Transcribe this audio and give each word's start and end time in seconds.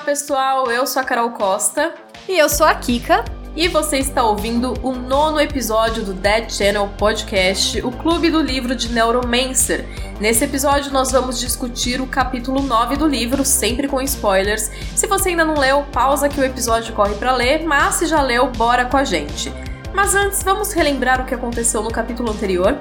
Olá, 0.00 0.06
pessoal. 0.06 0.70
Eu 0.70 0.86
sou 0.86 1.02
a 1.02 1.04
Carol 1.04 1.30
Costa. 1.32 1.92
E 2.26 2.38
eu 2.38 2.48
sou 2.48 2.66
a 2.66 2.74
Kika. 2.74 3.22
E 3.54 3.68
você 3.68 3.98
está 3.98 4.24
ouvindo 4.24 4.72
o 4.82 4.92
nono 4.92 5.38
episódio 5.38 6.02
do 6.02 6.14
Dead 6.14 6.50
Channel 6.50 6.88
Podcast, 6.96 7.78
o 7.82 7.92
clube 7.92 8.30
do 8.30 8.40
livro 8.40 8.74
de 8.74 8.88
Neuromancer. 8.88 9.86
Nesse 10.18 10.42
episódio, 10.42 10.90
nós 10.90 11.12
vamos 11.12 11.38
discutir 11.38 12.00
o 12.00 12.06
capítulo 12.06 12.62
9 12.62 12.96
do 12.96 13.06
livro, 13.06 13.44
sempre 13.44 13.86
com 13.88 14.00
spoilers. 14.00 14.70
Se 14.96 15.06
você 15.06 15.28
ainda 15.30 15.44
não 15.44 15.58
leu, 15.58 15.84
pausa 15.92 16.30
que 16.30 16.40
o 16.40 16.44
episódio 16.44 16.94
corre 16.94 17.14
para 17.16 17.36
ler, 17.36 17.64
mas 17.64 17.96
se 17.96 18.06
já 18.06 18.22
leu, 18.22 18.50
bora 18.50 18.86
com 18.86 18.96
a 18.96 19.04
gente. 19.04 19.52
Mas 19.92 20.14
antes, 20.14 20.42
vamos 20.42 20.72
relembrar 20.72 21.20
o 21.20 21.26
que 21.26 21.34
aconteceu 21.34 21.82
no 21.82 21.90
capítulo 21.90 22.30
anterior? 22.30 22.78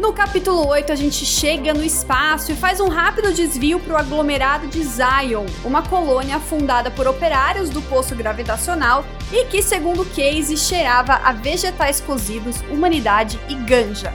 No 0.00 0.14
capítulo 0.14 0.66
8, 0.66 0.92
a 0.92 0.96
gente 0.96 1.26
chega 1.26 1.74
no 1.74 1.84
espaço 1.84 2.50
e 2.50 2.56
faz 2.56 2.80
um 2.80 2.88
rápido 2.88 3.34
desvio 3.34 3.78
para 3.78 3.92
o 3.92 3.96
aglomerado 3.98 4.66
de 4.66 4.82
Zion, 4.82 5.44
uma 5.62 5.82
colônia 5.82 6.40
fundada 6.40 6.90
por 6.90 7.06
operários 7.06 7.68
do 7.68 7.82
poço 7.82 8.16
gravitacional 8.16 9.04
e 9.30 9.44
que, 9.44 9.60
segundo 9.60 10.06
Casey, 10.06 10.56
cheirava 10.56 11.16
a 11.16 11.32
vegetais 11.32 12.00
cozidos, 12.00 12.62
humanidade 12.70 13.38
e 13.46 13.54
ganja. 13.54 14.10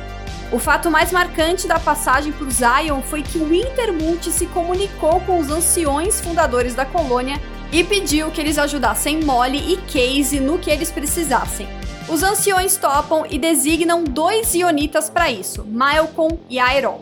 O 0.52 0.58
fato 0.58 0.90
mais 0.90 1.12
marcante 1.12 1.68
da 1.68 1.78
passagem 1.78 2.32
por 2.32 2.50
Zion 2.50 3.04
foi 3.04 3.22
que 3.22 3.38
o 3.38 3.54
Intermulti 3.54 4.32
se 4.32 4.48
comunicou 4.48 5.22
com 5.22 5.40
os 5.40 5.52
anciões 5.52 6.20
fundadores 6.20 6.74
da 6.74 6.86
colônia 6.86 7.40
e 7.76 7.84
pediu 7.84 8.32
que 8.32 8.40
eles 8.40 8.58
ajudassem 8.58 9.20
Molly 9.20 9.74
e 9.74 9.76
Casey 9.76 10.40
no 10.40 10.58
que 10.58 10.72
eles 10.72 10.90
precisassem. 10.90 11.68
Os 12.08 12.24
anciões 12.24 12.78
topam 12.78 13.26
e 13.30 13.38
designam 13.38 14.02
dois 14.02 14.54
ionitas 14.54 15.10
para 15.10 15.30
isso, 15.30 15.66
Malcolm 15.66 16.40
e 16.50 16.58
Aeron. 16.58 17.02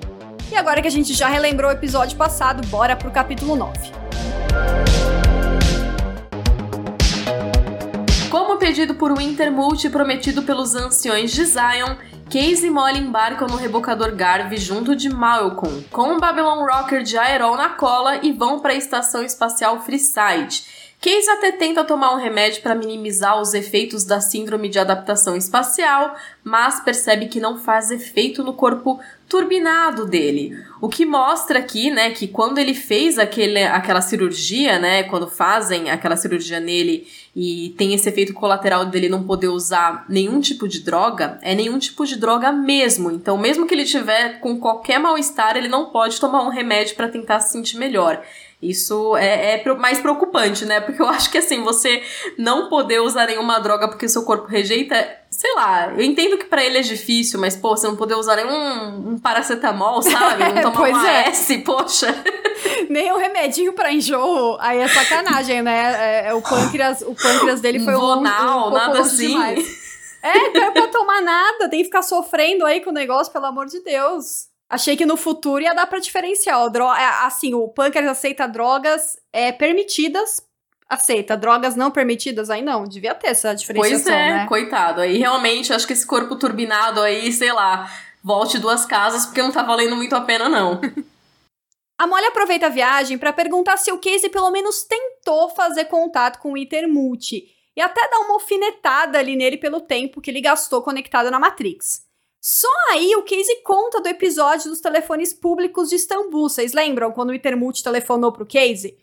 E 0.51 0.55
agora 0.55 0.81
que 0.81 0.87
a 0.87 0.91
gente 0.91 1.13
já 1.13 1.27
relembrou 1.27 1.69
o 1.69 1.73
episódio 1.73 2.17
passado, 2.17 2.65
bora 2.69 2.95
pro 2.95 3.11
capítulo 3.11 3.55
9. 3.55 4.02
Pedido 8.63 8.95
por 8.95 9.11
Wintermult 9.11 9.89
prometido 9.89 10.41
pelos 10.43 10.73
anciões 10.73 11.33
de 11.33 11.43
Zion, 11.43 11.97
Case 12.29 12.65
e 12.65 12.69
Molly 12.69 12.97
embarcam 12.97 13.45
no 13.45 13.57
rebocador 13.57 14.15
Garvey 14.15 14.57
junto 14.57 14.95
de 14.95 15.09
Malcolm, 15.09 15.83
com 15.91 16.13
o 16.13 16.17
Babylon 16.17 16.65
Rocker 16.65 17.03
de 17.03 17.17
Aeron 17.17 17.57
na 17.57 17.71
cola 17.71 18.25
e 18.25 18.31
vão 18.31 18.61
para 18.61 18.71
a 18.71 18.77
estação 18.77 19.21
espacial 19.21 19.81
Freeside 19.81 20.63
Case 21.03 21.29
até 21.29 21.51
tenta 21.51 21.83
tomar 21.83 22.13
um 22.13 22.17
remédio 22.17 22.61
para 22.61 22.73
minimizar 22.73 23.37
os 23.41 23.53
efeitos 23.53 24.05
da 24.05 24.21
síndrome 24.21 24.69
de 24.69 24.79
adaptação 24.79 25.35
espacial, 25.35 26.15
mas 26.41 26.79
percebe 26.79 27.25
que 27.25 27.41
não 27.41 27.57
faz 27.57 27.91
efeito 27.91 28.41
no 28.41 28.53
corpo 28.53 29.01
turbinado 29.27 30.05
dele. 30.05 30.57
O 30.79 30.87
que 30.87 31.05
mostra 31.05 31.59
aqui, 31.59 31.91
né, 31.91 32.11
que 32.11 32.25
quando 32.25 32.57
ele 32.57 32.73
fez 32.73 33.19
aquele, 33.19 33.63
aquela 33.63 33.99
cirurgia, 33.99 34.79
né, 34.79 35.03
quando 35.03 35.27
fazem 35.27 35.91
aquela 35.91 36.15
cirurgia 36.15 36.61
nele 36.61 37.05
e 37.35 37.73
tem 37.77 37.93
esse 37.93 38.07
efeito 38.07 38.33
colateral 38.33 38.85
dele 38.85 39.09
não 39.09 39.23
poder 39.23 39.49
usar 39.49 40.05
nenhum 40.07 40.39
tipo 40.39 40.69
de 40.69 40.79
droga, 40.79 41.37
é 41.41 41.53
nenhum 41.53 41.79
tipo 41.79 42.05
de 42.05 42.15
droga 42.15 42.49
mesmo. 42.53 43.11
Então, 43.11 43.37
mesmo 43.37 43.67
que 43.67 43.73
ele 43.73 43.83
tiver 43.83 44.39
com 44.39 44.57
qualquer 44.57 44.99
mal-estar, 44.99 45.57
ele 45.57 45.67
não 45.67 45.89
pode 45.89 46.17
tomar 46.17 46.43
um 46.43 46.49
remédio 46.49 46.95
para 46.95 47.09
tentar 47.09 47.41
se 47.41 47.51
sentir 47.51 47.77
melhor. 47.77 48.23
Isso 48.63 49.17
é, 49.17 49.61
é, 49.61 49.73
mais 49.75 49.99
preocupante, 49.99 50.65
né? 50.65 50.79
Porque 50.79 51.01
eu 51.01 51.07
acho 51.07 51.29
que 51.29 51.37
assim, 51.37 51.61
você 51.63 52.01
não 52.37 52.69
poder 52.69 52.99
usar 53.01 53.27
nenhuma 53.27 53.59
droga 53.59 53.87
porque 53.87 54.07
seu 54.07 54.23
corpo 54.23 54.47
rejeita, 54.47 54.95
sei 55.29 55.53
lá, 55.55 55.91
eu 55.91 56.01
entendo 56.01 56.37
que 56.37 56.45
para 56.45 56.63
ele 56.63 56.77
é 56.77 56.81
difícil, 56.81 57.39
mas 57.39 57.55
pô, 57.55 57.75
você 57.75 57.87
não 57.87 57.95
poder 57.95 58.15
usar 58.15 58.37
nenhum 58.37 59.11
um 59.11 59.19
paracetamol, 59.19 60.01
sabe? 60.01 60.43
Não 60.53 60.61
tomar 60.61 60.77
pois 60.77 60.95
uma 60.95 61.09
é. 61.09 61.29
S, 61.29 61.57
poxa. 61.59 62.23
Nem 62.89 63.11
um 63.11 63.17
remedinho 63.17 63.73
para 63.73 63.91
enjoo, 63.91 64.57
aí 64.59 64.79
é 64.79 64.87
sacanagem, 64.87 65.61
né? 65.61 66.23
É, 66.23 66.27
é, 66.29 66.33
o 66.33 66.41
pâncreas, 66.41 67.01
o 67.01 67.13
pâncreas 67.13 67.59
dele 67.59 67.79
foi 67.79 67.93
Vonal, 67.93 68.65
um, 68.65 68.71
um 68.71 68.73
nada 68.73 68.99
assim. 69.01 69.27
Demais. 69.27 69.83
É, 70.21 70.49
não 70.51 70.63
é 70.63 70.71
pra 70.71 70.87
tomar 70.87 71.21
nada, 71.21 71.69
tem 71.69 71.79
que 71.79 71.85
ficar 71.85 72.01
sofrendo 72.01 72.65
aí 72.65 72.79
com 72.79 72.91
o 72.91 72.93
negócio, 72.93 73.33
pelo 73.33 73.45
amor 73.45 73.65
de 73.65 73.81
Deus. 73.81 74.52
Achei 74.69 74.97
que 74.97 75.05
no 75.05 75.17
futuro 75.17 75.61
ia 75.61 75.73
dar 75.73 75.85
pra 75.85 75.99
diferenciar. 75.99 76.63
O 76.63 76.69
dro 76.69 76.85
é, 76.85 77.05
assim, 77.25 77.53
o 77.53 77.67
Punkers 77.67 78.07
aceita 78.07 78.47
drogas 78.47 79.17
é, 79.31 79.51
permitidas, 79.51 80.41
aceita. 80.89 81.37
Drogas 81.37 81.75
não 81.75 81.91
permitidas, 81.91 82.49
aí 82.49 82.61
não. 82.61 82.83
Devia 82.85 83.13
ter 83.13 83.27
essa 83.27 83.53
diferenciação, 83.53 84.03
Pois 84.03 84.15
é, 84.15 84.33
né? 84.33 84.47
coitado. 84.47 85.01
Aí 85.01 85.17
realmente, 85.17 85.73
acho 85.73 85.85
que 85.85 85.93
esse 85.93 86.05
corpo 86.05 86.35
turbinado 86.37 87.01
aí, 87.01 87.31
sei 87.31 87.51
lá, 87.51 87.91
volte 88.23 88.57
duas 88.57 88.85
casas, 88.85 89.25
porque 89.25 89.41
não 89.41 89.51
tá 89.51 89.61
valendo 89.61 89.95
muito 89.95 90.15
a 90.15 90.21
pena, 90.21 90.49
não. 90.49 90.79
A 91.95 92.07
Molly 92.07 92.25
aproveita 92.25 92.65
a 92.65 92.69
viagem 92.69 93.17
para 93.17 93.31
perguntar 93.31 93.77
se 93.77 93.91
o 93.91 93.99
Casey 93.99 94.29
pelo 94.29 94.51
menos 94.51 94.83
tentou 94.83 95.49
fazer 95.49 95.85
contato 95.85 96.39
com 96.39 96.51
o 96.51 96.57
Intermulti 96.57 97.45
e 97.75 97.81
até 97.81 98.09
dar 98.09 98.19
uma 98.19 98.33
alfinetada 98.33 99.19
ali 99.19 99.35
nele 99.35 99.57
pelo 99.57 99.79
tempo 99.79 100.19
que 100.19 100.29
ele 100.29 100.41
gastou 100.41 100.81
conectado 100.81 101.31
na 101.31 101.39
Matrix. 101.39 102.01
Só 102.45 102.67
aí 102.91 103.15
o 103.15 103.23
Casey 103.23 103.61
conta 103.63 104.01
do 104.01 104.09
episódio 104.09 104.69
dos 104.69 104.81
telefones 104.81 105.33
públicos 105.33 105.87
de 105.87 105.95
Istambul. 105.95 106.49
Vocês 106.49 106.73
lembram 106.73 107.09
quando 107.13 107.29
o 107.29 107.33
Intermult 107.33 107.81
telefonou 107.81 108.33
pro 108.33 108.45
Casey? 108.45 108.97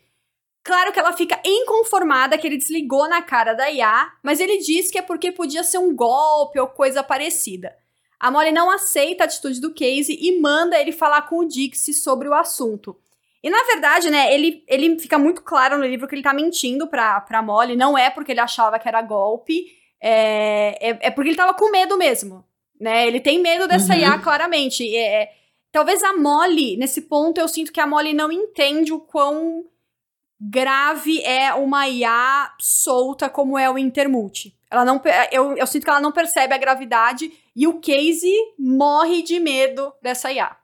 Claro 0.63 0.91
que 0.91 0.99
ela 0.99 1.11
fica 1.13 1.41
inconformada 1.43 2.37
que 2.37 2.45
ele 2.45 2.55
desligou 2.55 3.09
na 3.09 3.19
cara 3.19 3.55
da 3.55 3.67
IA, 3.71 4.11
mas 4.21 4.39
ele 4.39 4.59
diz 4.59 4.91
que 4.91 4.99
é 4.99 5.01
porque 5.01 5.31
podia 5.31 5.63
ser 5.63 5.79
um 5.79 5.95
golpe 5.95 6.59
ou 6.59 6.67
coisa 6.67 7.01
parecida. 7.01 7.75
A 8.19 8.29
Molly 8.29 8.51
não 8.51 8.69
aceita 8.69 9.23
a 9.23 9.25
atitude 9.25 9.59
do 9.59 9.73
Casey 9.73 10.19
e 10.21 10.39
manda 10.39 10.79
ele 10.79 10.91
falar 10.91 11.23
com 11.23 11.39
o 11.39 11.47
Dixie 11.47 11.95
sobre 11.95 12.29
o 12.29 12.35
assunto. 12.35 12.95
E 13.41 13.49
na 13.49 13.63
verdade, 13.63 14.11
né, 14.11 14.31
ele, 14.31 14.63
ele 14.67 14.99
fica 14.99 15.17
muito 15.17 15.41
claro 15.41 15.79
no 15.79 15.87
livro 15.87 16.07
que 16.07 16.13
ele 16.13 16.21
tá 16.21 16.31
mentindo 16.31 16.85
pra, 16.85 17.19
pra 17.21 17.41
Molly, 17.41 17.75
não 17.75 17.97
é 17.97 18.11
porque 18.11 18.33
ele 18.33 18.39
achava 18.39 18.77
que 18.77 18.87
era 18.87 19.01
golpe, 19.01 19.65
é, 19.99 20.77
é, 20.79 21.07
é 21.07 21.09
porque 21.09 21.31
ele 21.31 21.37
tava 21.37 21.55
com 21.55 21.71
medo 21.71 21.97
mesmo 21.97 22.45
né? 22.81 23.07
Ele 23.07 23.19
tem 23.19 23.39
medo 23.39 23.67
dessa 23.67 23.93
uhum. 23.93 23.99
IA, 23.99 24.17
claramente. 24.17 24.83
É, 24.95 25.23
é, 25.23 25.31
talvez 25.71 26.03
a 26.03 26.13
Molly, 26.13 26.75
nesse 26.75 27.01
ponto, 27.01 27.39
eu 27.39 27.47
sinto 27.47 27.71
que 27.71 27.79
a 27.79 27.85
Molly 27.85 28.11
não 28.11 28.31
entende 28.31 28.91
o 28.91 28.99
quão 28.99 29.63
grave 30.39 31.21
é 31.21 31.53
uma 31.53 31.87
IA 31.87 32.51
solta 32.59 33.29
como 33.29 33.57
é 33.57 33.69
o 33.69 33.77
Intermulti. 33.77 34.55
Ela 34.71 34.83
não, 34.83 34.99
eu, 35.31 35.55
eu 35.55 35.67
sinto 35.67 35.83
que 35.83 35.89
ela 35.89 36.01
não 36.01 36.11
percebe 36.11 36.53
a 36.55 36.57
gravidade 36.57 37.31
e 37.55 37.67
o 37.67 37.79
Casey 37.79 38.33
morre 38.57 39.21
de 39.21 39.39
medo 39.39 39.93
dessa 40.01 40.31
IA. 40.31 40.55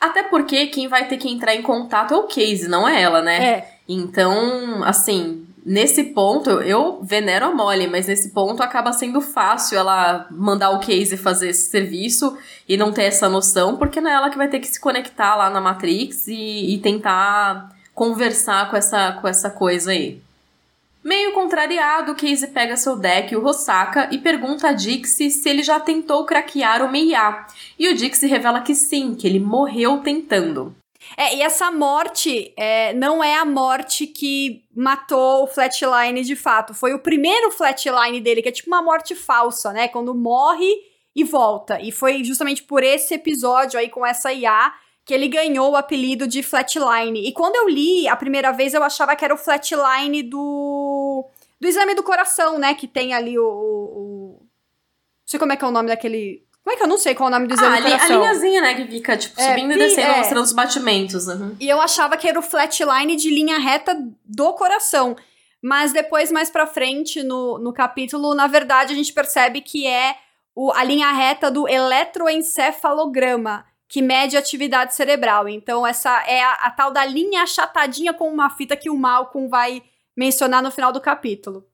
Até 0.00 0.22
porque 0.22 0.68
quem 0.68 0.86
vai 0.86 1.08
ter 1.08 1.16
que 1.16 1.28
entrar 1.28 1.56
em 1.56 1.62
contato 1.62 2.14
é 2.14 2.16
o 2.16 2.28
Casey, 2.28 2.68
não 2.68 2.86
é 2.86 3.02
ela, 3.02 3.20
né? 3.20 3.44
É. 3.44 3.78
Então, 3.88 4.84
assim, 4.84 5.47
nesse 5.68 6.02
ponto, 6.02 6.48
eu 6.62 6.98
venero 7.02 7.44
a 7.44 7.54
Molly, 7.54 7.86
mas 7.86 8.06
nesse 8.06 8.30
ponto 8.30 8.62
acaba 8.62 8.90
sendo 8.90 9.20
fácil 9.20 9.78
ela 9.78 10.26
mandar 10.30 10.70
o 10.70 10.80
Casey 10.80 11.18
fazer 11.18 11.50
esse 11.50 11.68
serviço 11.68 12.36
e 12.66 12.74
não 12.74 12.90
ter 12.90 13.02
essa 13.02 13.28
noção, 13.28 13.76
porque 13.76 14.00
não 14.00 14.10
é 14.10 14.14
ela 14.14 14.30
que 14.30 14.38
vai 14.38 14.48
ter 14.48 14.60
que 14.60 14.66
se 14.66 14.80
conectar 14.80 15.36
lá 15.36 15.50
na 15.50 15.60
Matrix 15.60 16.26
e, 16.26 16.74
e 16.74 16.78
tentar 16.78 17.70
conversar 17.94 18.70
com 18.70 18.76
essa, 18.76 19.12
com 19.20 19.28
essa 19.28 19.50
coisa 19.50 19.90
aí. 19.90 20.22
Meio 21.04 21.32
contrariado, 21.32 22.14
Casey 22.14 22.48
pega 22.48 22.76
seu 22.76 22.96
deck, 22.96 23.36
o 23.36 23.40
Rosaka, 23.40 24.08
e 24.10 24.18
pergunta 24.18 24.68
a 24.68 24.72
Dixie 24.72 25.30
se 25.30 25.48
ele 25.48 25.62
já 25.62 25.78
tentou 25.78 26.24
craquear 26.24 26.82
o 26.82 26.90
Meiya. 26.90 27.44
E 27.78 27.88
o 27.88 27.94
Dixie 27.94 28.26
revela 28.26 28.62
que 28.62 28.74
sim, 28.74 29.14
que 29.14 29.26
ele 29.26 29.38
morreu 29.38 29.98
tentando. 29.98 30.74
É, 31.16 31.36
e 31.36 31.42
essa 31.42 31.70
morte 31.70 32.52
é, 32.56 32.92
não 32.92 33.22
é 33.22 33.36
a 33.36 33.44
morte 33.44 34.06
que 34.06 34.64
matou 34.74 35.44
o 35.44 35.46
Flatline 35.46 36.22
de 36.22 36.34
fato. 36.34 36.74
Foi 36.74 36.92
o 36.92 36.98
primeiro 36.98 37.50
Flatline 37.50 38.20
dele, 38.20 38.42
que 38.42 38.48
é 38.48 38.52
tipo 38.52 38.68
uma 38.68 38.82
morte 38.82 39.14
falsa, 39.14 39.72
né? 39.72 39.88
Quando 39.88 40.14
morre 40.14 40.70
e 41.14 41.24
volta. 41.24 41.80
E 41.80 41.92
foi 41.92 42.22
justamente 42.24 42.62
por 42.62 42.82
esse 42.82 43.14
episódio 43.14 43.78
aí 43.78 43.88
com 43.88 44.04
essa 44.04 44.32
IA 44.32 44.72
que 45.04 45.14
ele 45.14 45.28
ganhou 45.28 45.70
o 45.70 45.76
apelido 45.76 46.26
de 46.26 46.42
Flatline. 46.42 47.26
E 47.26 47.32
quando 47.32 47.56
eu 47.56 47.68
li 47.68 48.06
a 48.06 48.14
primeira 48.14 48.52
vez, 48.52 48.74
eu 48.74 48.82
achava 48.82 49.16
que 49.16 49.24
era 49.24 49.32
o 49.32 49.38
Flatline 49.38 50.22
do. 50.22 51.24
do 51.58 51.66
exame 51.66 51.94
do 51.94 52.02
coração, 52.02 52.58
né? 52.58 52.74
Que 52.74 52.86
tem 52.86 53.14
ali 53.14 53.38
o. 53.38 53.44
o... 53.44 54.36
Não 54.40 55.26
sei 55.26 55.40
como 55.40 55.52
é 55.52 55.56
que 55.56 55.64
é 55.64 55.68
o 55.68 55.70
nome 55.70 55.88
daquele 55.88 56.46
como 56.64 56.74
é 56.74 56.76
que 56.76 56.82
eu 56.82 56.88
não 56.88 56.98
sei 56.98 57.14
qual 57.14 57.28
é 57.28 57.32
o 57.32 57.34
nome 57.34 57.46
do 57.48 57.54
exame 57.54 57.78
ah, 57.78 57.80
do 57.80 57.86
coração? 57.86 58.16
A 58.16 58.18
linhazinha, 58.20 58.60
né, 58.60 58.74
que 58.74 58.86
fica, 58.86 59.16
tipo, 59.16 59.40
é, 59.40 59.48
subindo 59.48 59.72
e 59.72 59.78
descendo, 59.78 60.12
é. 60.12 60.18
mostrando 60.18 60.44
os 60.44 60.52
batimentos. 60.52 61.26
Uhum. 61.26 61.56
E 61.58 61.68
eu 61.68 61.80
achava 61.80 62.16
que 62.16 62.28
era 62.28 62.38
o 62.38 62.42
flatline 62.42 63.16
de 63.16 63.30
linha 63.30 63.58
reta 63.58 63.96
do 64.24 64.52
coração. 64.52 65.16
Mas 65.62 65.92
depois, 65.92 66.30
mais 66.30 66.50
pra 66.50 66.66
frente, 66.66 67.22
no, 67.22 67.58
no 67.58 67.72
capítulo, 67.72 68.34
na 68.34 68.46
verdade, 68.46 68.92
a 68.92 68.96
gente 68.96 69.12
percebe 69.12 69.60
que 69.60 69.86
é 69.86 70.16
o, 70.54 70.70
a 70.72 70.84
linha 70.84 71.10
reta 71.10 71.50
do 71.50 71.66
eletroencefalograma, 71.68 73.64
que 73.88 74.02
mede 74.02 74.36
a 74.36 74.40
atividade 74.40 74.94
cerebral. 74.94 75.48
Então, 75.48 75.86
essa 75.86 76.22
é 76.26 76.42
a, 76.42 76.52
a 76.52 76.70
tal 76.70 76.90
da 76.90 77.04
linha 77.04 77.42
achatadinha 77.42 78.12
com 78.12 78.28
uma 78.28 78.50
fita 78.50 78.76
que 78.76 78.90
o 78.90 78.96
Malcolm 78.96 79.48
vai 79.48 79.82
mencionar 80.16 80.62
no 80.62 80.70
final 80.70 80.92
do 80.92 81.00
capítulo. 81.00 81.64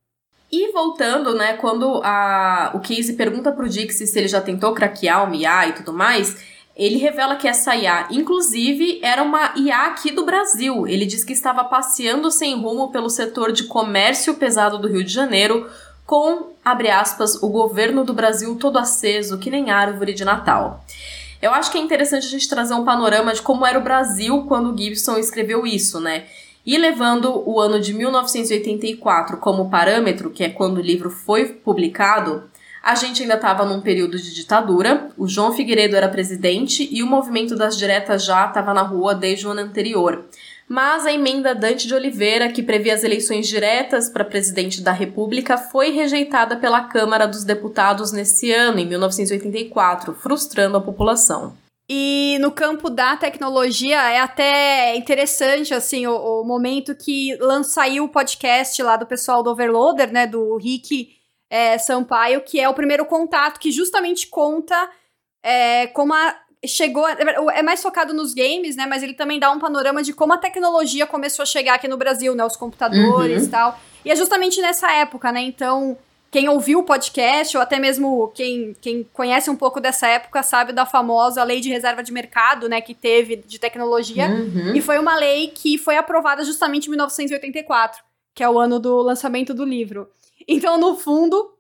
E 0.56 0.70
voltando, 0.70 1.34
né, 1.34 1.54
quando 1.54 2.00
a, 2.04 2.70
o 2.74 2.78
Casey 2.78 3.16
pergunta 3.16 3.50
pro 3.50 3.68
Dixie 3.68 4.06
se 4.06 4.16
ele 4.16 4.28
já 4.28 4.40
tentou 4.40 4.72
craquear 4.72 5.24
o 5.24 5.28
Mia 5.28 5.66
e 5.66 5.72
tudo 5.72 5.92
mais, 5.92 6.36
ele 6.76 6.96
revela 6.96 7.34
que 7.34 7.48
essa 7.48 7.74
IA, 7.74 8.06
inclusive, 8.12 9.00
era 9.02 9.20
uma 9.20 9.52
IA 9.56 9.86
aqui 9.86 10.12
do 10.12 10.24
Brasil. 10.24 10.86
Ele 10.86 11.06
diz 11.06 11.24
que 11.24 11.32
estava 11.32 11.64
passeando 11.64 12.30
sem 12.30 12.54
rumo 12.56 12.92
pelo 12.92 13.10
setor 13.10 13.50
de 13.50 13.64
comércio 13.64 14.34
pesado 14.34 14.78
do 14.78 14.86
Rio 14.86 15.02
de 15.02 15.12
Janeiro, 15.12 15.68
com, 16.06 16.52
abre 16.64 16.88
aspas, 16.88 17.42
o 17.42 17.48
governo 17.48 18.04
do 18.04 18.14
Brasil 18.14 18.54
todo 18.54 18.78
aceso, 18.78 19.38
que 19.38 19.50
nem 19.50 19.72
árvore 19.72 20.14
de 20.14 20.24
Natal. 20.24 20.84
Eu 21.42 21.52
acho 21.52 21.68
que 21.72 21.78
é 21.78 21.80
interessante 21.80 22.28
a 22.28 22.30
gente 22.30 22.48
trazer 22.48 22.74
um 22.74 22.84
panorama 22.84 23.34
de 23.34 23.42
como 23.42 23.66
era 23.66 23.76
o 23.78 23.82
Brasil 23.82 24.44
quando 24.46 24.76
Gibson 24.78 25.18
escreveu 25.18 25.66
isso, 25.66 25.98
né? 25.98 26.26
E 26.66 26.78
levando 26.78 27.42
o 27.46 27.60
ano 27.60 27.78
de 27.78 27.92
1984 27.92 29.36
como 29.36 29.68
parâmetro, 29.68 30.30
que 30.30 30.42
é 30.42 30.48
quando 30.48 30.78
o 30.78 30.82
livro 30.82 31.10
foi 31.10 31.46
publicado, 31.46 32.44
a 32.82 32.94
gente 32.94 33.22
ainda 33.22 33.34
estava 33.34 33.64
num 33.64 33.80
período 33.80 34.18
de 34.18 34.34
ditadura, 34.34 35.08
o 35.16 35.26
João 35.26 35.52
Figueiredo 35.52 35.96
era 35.96 36.08
presidente 36.08 36.88
e 36.90 37.02
o 37.02 37.06
movimento 37.06 37.56
das 37.56 37.76
diretas 37.76 38.24
já 38.24 38.46
estava 38.46 38.74
na 38.74 38.82
rua 38.82 39.14
desde 39.14 39.46
o 39.46 39.50
ano 39.50 39.60
anterior. 39.60 40.24
Mas 40.68 41.04
a 41.04 41.12
emenda 41.12 41.54
Dante 41.54 41.86
de 41.86 41.94
Oliveira, 41.94 42.50
que 42.50 42.62
previa 42.62 42.94
as 42.94 43.04
eleições 43.04 43.46
diretas 43.46 44.08
para 44.08 44.24
presidente 44.24 44.82
da 44.82 44.92
República, 44.92 45.58
foi 45.58 45.90
rejeitada 45.90 46.56
pela 46.56 46.82
Câmara 46.84 47.26
dos 47.26 47.44
Deputados 47.44 48.12
nesse 48.12 48.50
ano, 48.50 48.78
em 48.78 48.86
1984, 48.86 50.14
frustrando 50.14 50.78
a 50.78 50.80
população. 50.80 51.54
E 51.88 52.38
no 52.40 52.50
campo 52.50 52.88
da 52.88 53.16
tecnologia 53.16 54.00
é 54.10 54.18
até 54.18 54.96
interessante 54.96 55.74
assim 55.74 56.06
o, 56.06 56.40
o 56.40 56.44
momento 56.44 56.94
que 56.94 57.38
saiu 57.64 58.04
o 58.04 58.08
podcast 58.08 58.82
lá 58.82 58.96
do 58.96 59.04
pessoal 59.04 59.42
do 59.42 59.50
Overloader, 59.50 60.10
né, 60.10 60.26
do 60.26 60.56
Rick 60.56 61.10
é, 61.50 61.76
Sampaio, 61.76 62.40
que 62.40 62.58
é 62.58 62.68
o 62.68 62.74
primeiro 62.74 63.04
contato 63.04 63.60
que 63.60 63.70
justamente 63.70 64.28
conta 64.28 64.90
é, 65.42 65.86
como 65.88 66.14
a, 66.14 66.34
chegou. 66.66 67.06
É 67.06 67.62
mais 67.62 67.82
focado 67.82 68.12
nos 68.14 68.34
games, 68.34 68.76
né? 68.76 68.86
Mas 68.86 69.02
ele 69.02 69.14
também 69.14 69.38
dá 69.38 69.50
um 69.50 69.58
panorama 69.58 70.02
de 70.02 70.12
como 70.12 70.32
a 70.32 70.38
tecnologia 70.38 71.06
começou 71.06 71.42
a 71.42 71.46
chegar 71.46 71.74
aqui 71.74 71.88
no 71.88 71.96
Brasil, 71.96 72.34
né? 72.34 72.44
Os 72.44 72.56
computadores 72.56 73.42
uhum. 73.42 73.48
e 73.48 73.50
tal. 73.50 73.80
E 74.04 74.10
é 74.10 74.16
justamente 74.16 74.60
nessa 74.60 74.90
época, 74.92 75.30
né? 75.30 75.42
Então, 75.42 75.96
quem 76.34 76.48
ouviu 76.48 76.80
o 76.80 76.82
podcast, 76.82 77.56
ou 77.56 77.62
até 77.62 77.78
mesmo 77.78 78.26
quem, 78.34 78.74
quem 78.80 79.08
conhece 79.12 79.48
um 79.48 79.54
pouco 79.54 79.80
dessa 79.80 80.08
época, 80.08 80.42
sabe 80.42 80.72
da 80.72 80.84
famosa 80.84 81.44
lei 81.44 81.60
de 81.60 81.68
reserva 81.68 82.02
de 82.02 82.12
mercado, 82.12 82.68
né? 82.68 82.80
Que 82.80 82.92
teve 82.92 83.36
de 83.36 83.56
tecnologia. 83.56 84.26
Uhum. 84.26 84.74
E 84.74 84.80
foi 84.80 84.98
uma 84.98 85.14
lei 85.14 85.46
que 85.46 85.78
foi 85.78 85.96
aprovada 85.96 86.42
justamente 86.42 86.86
em 86.86 86.90
1984, 86.90 88.02
que 88.34 88.42
é 88.42 88.50
o 88.50 88.58
ano 88.58 88.80
do 88.80 89.00
lançamento 89.00 89.54
do 89.54 89.64
livro. 89.64 90.08
Então, 90.48 90.76
no 90.76 90.96
fundo, 90.96 91.52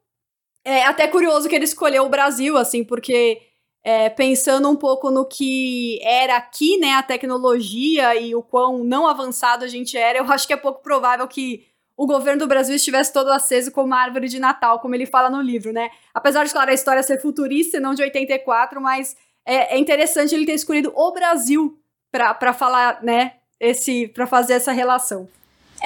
é 0.64 0.82
até 0.82 1.06
curioso 1.06 1.48
que 1.48 1.54
ele 1.54 1.66
escolheu 1.66 2.04
o 2.04 2.08
Brasil, 2.08 2.56
assim, 2.56 2.82
porque 2.82 3.42
é, 3.84 4.10
pensando 4.10 4.68
um 4.68 4.74
pouco 4.74 5.08
no 5.08 5.24
que 5.24 6.00
era 6.02 6.36
aqui, 6.36 6.78
né, 6.78 6.94
a 6.94 7.02
tecnologia 7.04 8.20
e 8.20 8.34
o 8.34 8.42
quão 8.42 8.82
não 8.82 9.06
avançado 9.06 9.64
a 9.64 9.68
gente 9.68 9.96
era, 9.96 10.18
eu 10.18 10.24
acho 10.32 10.48
que 10.48 10.52
é 10.52 10.56
pouco 10.56 10.82
provável 10.82 11.28
que 11.28 11.64
o 11.96 12.06
governo 12.06 12.40
do 12.40 12.46
Brasil 12.46 12.74
estivesse 12.74 13.12
todo 13.12 13.30
aceso 13.30 13.70
como 13.70 13.86
uma 13.86 14.00
árvore 14.00 14.28
de 14.28 14.38
Natal, 14.38 14.80
como 14.80 14.94
ele 14.94 15.06
fala 15.06 15.30
no 15.30 15.40
livro, 15.40 15.72
né? 15.72 15.90
Apesar 16.12 16.44
de, 16.44 16.52
claro, 16.52 16.70
a 16.70 16.74
história 16.74 17.02
ser 17.02 17.20
futurista 17.20 17.76
e 17.76 17.80
não 17.80 17.94
de 17.94 18.02
84, 18.02 18.80
mas 18.80 19.16
é, 19.46 19.76
é 19.76 19.78
interessante 19.78 20.34
ele 20.34 20.46
ter 20.46 20.54
escolhido 20.54 20.92
o 20.94 21.12
Brasil 21.12 21.78
para 22.10 22.52
falar, 22.52 23.02
né, 23.02 23.34
esse 23.58 24.08
para 24.08 24.26
fazer 24.26 24.54
essa 24.54 24.72
relação. 24.72 25.28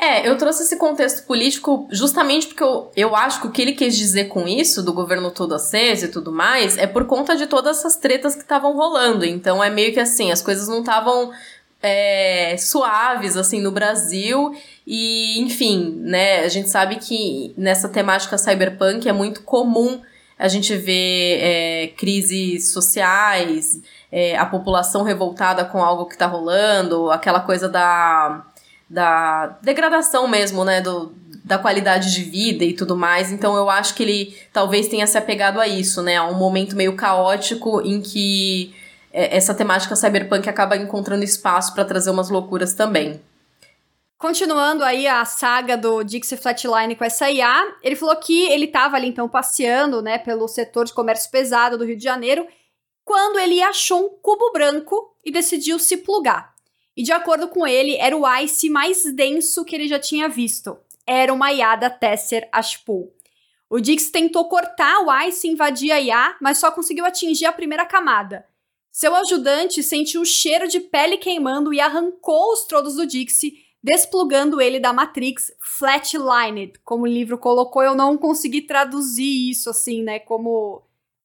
É, 0.01 0.29
eu 0.29 0.37
trouxe 0.39 0.63
esse 0.63 0.77
contexto 0.77 1.27
político 1.27 1.89
justamente 1.91 2.47
porque 2.47 2.63
eu, 2.63 2.91
eu 2.95 3.17
acho 3.17 3.41
que 3.41 3.47
o 3.49 3.51
que 3.51 3.61
ele 3.61 3.73
quis 3.73 3.97
dizer 3.97 4.27
com 4.27 4.47
isso, 4.47 4.83
do 4.83 4.93
governo 4.93 5.31
todo 5.31 5.55
aceso 5.55 6.05
e 6.05 6.09
tudo 6.09 6.31
mais, 6.31 6.79
é 6.79 6.87
por 6.87 7.07
conta 7.07 7.37
de 7.37 7.47
todas 7.47 7.79
essas 7.79 7.97
tretas 7.97 8.37
que 8.37 8.43
estavam 8.43 8.75
rolando. 8.75 9.25
Então 9.25 9.63
é 9.63 9.69
meio 9.69 9.93
que 9.93 9.99
assim, 9.99 10.31
as 10.31 10.41
coisas 10.41 10.69
não 10.69 10.81
estavam 10.81 11.33
é, 11.83 12.57
suaves 12.59 13.37
assim 13.37 13.61
no 13.61 13.71
Brasil 13.71 14.55
e 14.87 15.41
enfim, 15.41 15.97
né? 16.01 16.41
A 16.41 16.49
gente 16.49 16.69
sabe 16.69 16.97
que 16.97 17.55
nessa 17.57 17.89
temática 17.89 18.37
cyberpunk 18.37 19.09
é 19.09 19.13
muito 19.13 19.43
comum 19.43 20.01
a 20.39 20.49
gente 20.49 20.77
ver 20.77 21.39
é, 21.41 21.87
crises 21.97 22.73
sociais, 22.73 23.81
é, 24.11 24.37
a 24.37 24.47
população 24.47 25.03
revoltada 25.03 25.65
com 25.65 25.83
algo 25.83 26.07
que 26.07 26.17
tá 26.17 26.27
rolando, 26.27 27.11
aquela 27.11 27.41
coisa 27.41 27.69
da 27.69 28.45
da 28.91 29.59
degradação 29.61 30.27
mesmo, 30.27 30.65
né, 30.65 30.81
do, 30.81 31.13
da 31.45 31.59
qualidade 31.59 32.15
de 32.15 32.23
vida 32.23 32.65
e 32.65 32.73
tudo 32.73 32.97
mais. 32.97 33.31
Então 33.31 33.55
eu 33.55 33.69
acho 33.69 33.95
que 33.95 34.03
ele 34.03 34.39
talvez 34.53 34.89
tenha 34.89 35.07
se 35.07 35.19
apegado 35.19 35.61
a 35.61 35.69
isso, 35.69 36.03
né, 36.03 36.17
a 36.17 36.25
um 36.25 36.35
momento 36.35 36.75
meio 36.75 36.97
caótico 36.97 37.83
em 37.83 38.01
que 38.01 38.75
é, 39.13 39.37
essa 39.37 39.55
temática 39.55 39.97
cyberpunk 39.97 40.49
acaba 40.49 40.77
encontrando 40.77 41.25
espaço 41.25 41.75
para 41.75 41.85
trazer 41.85 42.11
umas 42.11 42.31
loucuras 42.31 42.75
também. 42.75 43.21
Continuando 44.19 44.83
aí 44.83 45.07
a 45.07 45.25
saga 45.25 45.77
do 45.77 46.03
Dixie 46.03 46.37
Flatline 46.37 46.97
com 46.97 47.05
essa 47.05 47.31
IA, 47.31 47.77
ele 47.83 47.95
falou 47.95 48.17
que 48.17 48.47
ele 48.47 48.65
estava 48.65 48.97
ali 48.97 49.07
então 49.07 49.29
passeando, 49.29 50.03
né, 50.03 50.19
pelo 50.19 50.49
setor 50.49 50.87
de 50.87 50.93
comércio 50.93 51.31
pesado 51.31 51.79
do 51.79 51.85
Rio 51.85 51.97
de 51.97 52.03
Janeiro, 52.03 52.45
quando 53.05 53.39
ele 53.39 53.63
achou 53.63 54.07
um 54.07 54.09
cubo 54.21 54.51
branco 54.53 55.15
e 55.25 55.31
decidiu 55.31 55.79
se 55.79 55.99
plugar. 55.99 56.53
E 56.97 57.03
de 57.05 57.13
acordo 57.13 57.47
com 57.47 57.65
ele, 57.65 57.97
era 57.97 58.17
o 58.17 58.29
ice 58.41 58.69
mais 58.69 59.05
denso 59.15 59.65
que 59.65 59.77
ele 59.77 59.87
já 59.87 60.01
tinha 60.01 60.29
visto. 60.29 60.77
Era 61.07 61.33
uma 61.33 61.53
IA 61.53 61.77
da 61.77 61.89
Tesser 61.89 62.49
Ashpool. 62.51 63.13
O 63.71 63.79
Dix 63.79 64.11
tentou 64.11 64.49
cortar 64.49 64.99
o 65.01 65.27
ice 65.29 65.47
e 65.47 65.53
invadir 65.53 65.93
a 65.93 66.01
IA, 66.01 66.37
mas 66.41 66.59
só 66.59 66.73
conseguiu 66.73 67.07
atingir 67.07 67.47
a 67.47 67.53
primeira 67.53 67.87
camada. 67.87 68.45
Seu 68.99 69.15
ajudante 69.15 69.81
sentiu 69.81 70.23
o 70.23 70.27
cheiro 70.27 70.67
de 70.67 70.81
pele 70.81 71.19
queimando 71.19 71.73
e 71.73 71.81
arrancou 71.81 72.53
os 72.53 72.65
trodos 72.65 72.97
do 72.97 73.07
Dixie, 73.07 73.65
desplugando 73.81 74.61
ele 74.61 74.81
da 74.81 74.93
Matrix 74.93 75.53
flatlined, 75.61 76.73
como 76.85 77.05
o 77.05 77.07
livro 77.07 77.39
colocou. 77.39 77.81
Eu 77.81 77.95
não 77.95 78.19
consegui 78.19 78.61
traduzir 78.61 79.51
isso 79.51 79.71
assim, 79.71 80.03
né? 80.03 80.19
Como 80.19 80.83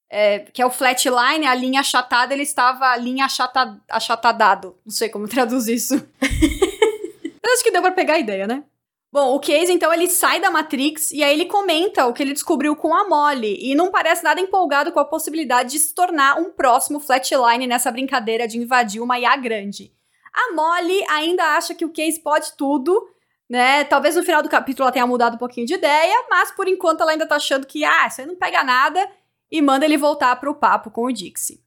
é, 0.07 0.41
que 0.53 0.61
é 0.61 0.65
o 0.67 0.69
flatline, 0.69 1.47
a 1.47 1.55
linha 1.55 1.79
achatada, 1.79 2.31
ele 2.31 2.43
estava 2.43 2.91
a 2.91 2.95
linha 2.95 3.25
achata, 3.25 3.81
achatadado. 3.89 4.77
Não 4.85 4.93
sei 4.93 5.09
como 5.09 5.25
traduzir 5.27 5.73
isso. 5.73 5.95
Acho 7.43 7.63
que 7.63 7.71
deu 7.71 7.81
pra 7.81 7.91
pegar 7.91 8.13
a 8.13 8.19
ideia, 8.19 8.45
né? 8.45 8.63
Bom, 9.13 9.35
o 9.35 9.39
Case, 9.39 9.71
então, 9.71 9.93
ele 9.93 10.09
sai 10.09 10.39
da 10.39 10.49
Matrix 10.49 11.11
e 11.11 11.23
aí 11.23 11.33
ele 11.33 11.45
comenta 11.45 12.07
o 12.07 12.13
que 12.13 12.23
ele 12.23 12.33
descobriu 12.33 12.75
com 12.75 12.95
a 12.95 13.07
Molly 13.07 13.59
e 13.61 13.75
não 13.75 13.91
parece 13.91 14.23
nada 14.23 14.41
empolgado 14.41 14.91
com 14.91 14.99
a 14.99 15.05
possibilidade 15.05 15.73
de 15.73 15.77
se 15.77 15.93
tornar 15.93 16.39
um 16.39 16.49
próximo 16.49 16.99
Flatline 16.99 17.67
nessa 17.67 17.91
brincadeira 17.91 18.47
de 18.47 18.57
invadir 18.57 19.03
uma 19.03 19.19
IA 19.19 19.35
grande. 19.35 19.93
A 20.33 20.55
Molly 20.55 21.05
ainda 21.11 21.43
acha 21.55 21.75
que 21.75 21.85
o 21.85 21.91
Case 21.91 22.19
pode 22.19 22.57
tudo, 22.57 23.07
né? 23.47 23.83
Talvez 23.83 24.15
no 24.15 24.23
final 24.23 24.41
do 24.41 24.49
capítulo 24.49 24.85
ela 24.85 24.91
tenha 24.91 25.05
mudado 25.05 25.35
um 25.35 25.37
pouquinho 25.37 25.67
de 25.67 25.75
ideia, 25.75 26.25
mas 26.27 26.49
por 26.49 26.67
enquanto 26.67 27.01
ela 27.01 27.11
ainda 27.11 27.27
tá 27.27 27.35
achando 27.35 27.67
que, 27.67 27.85
ah, 27.85 28.07
isso 28.07 28.19
aí 28.19 28.25
não 28.25 28.35
pega 28.35 28.63
nada 28.63 29.07
e 29.51 29.61
manda 29.61 29.85
ele 29.85 29.95
voltar 29.95 30.35
para 30.37 30.49
o 30.49 30.55
papo 30.55 30.89
com 30.89 31.03
o 31.03 31.11
Dixie. 31.11 31.62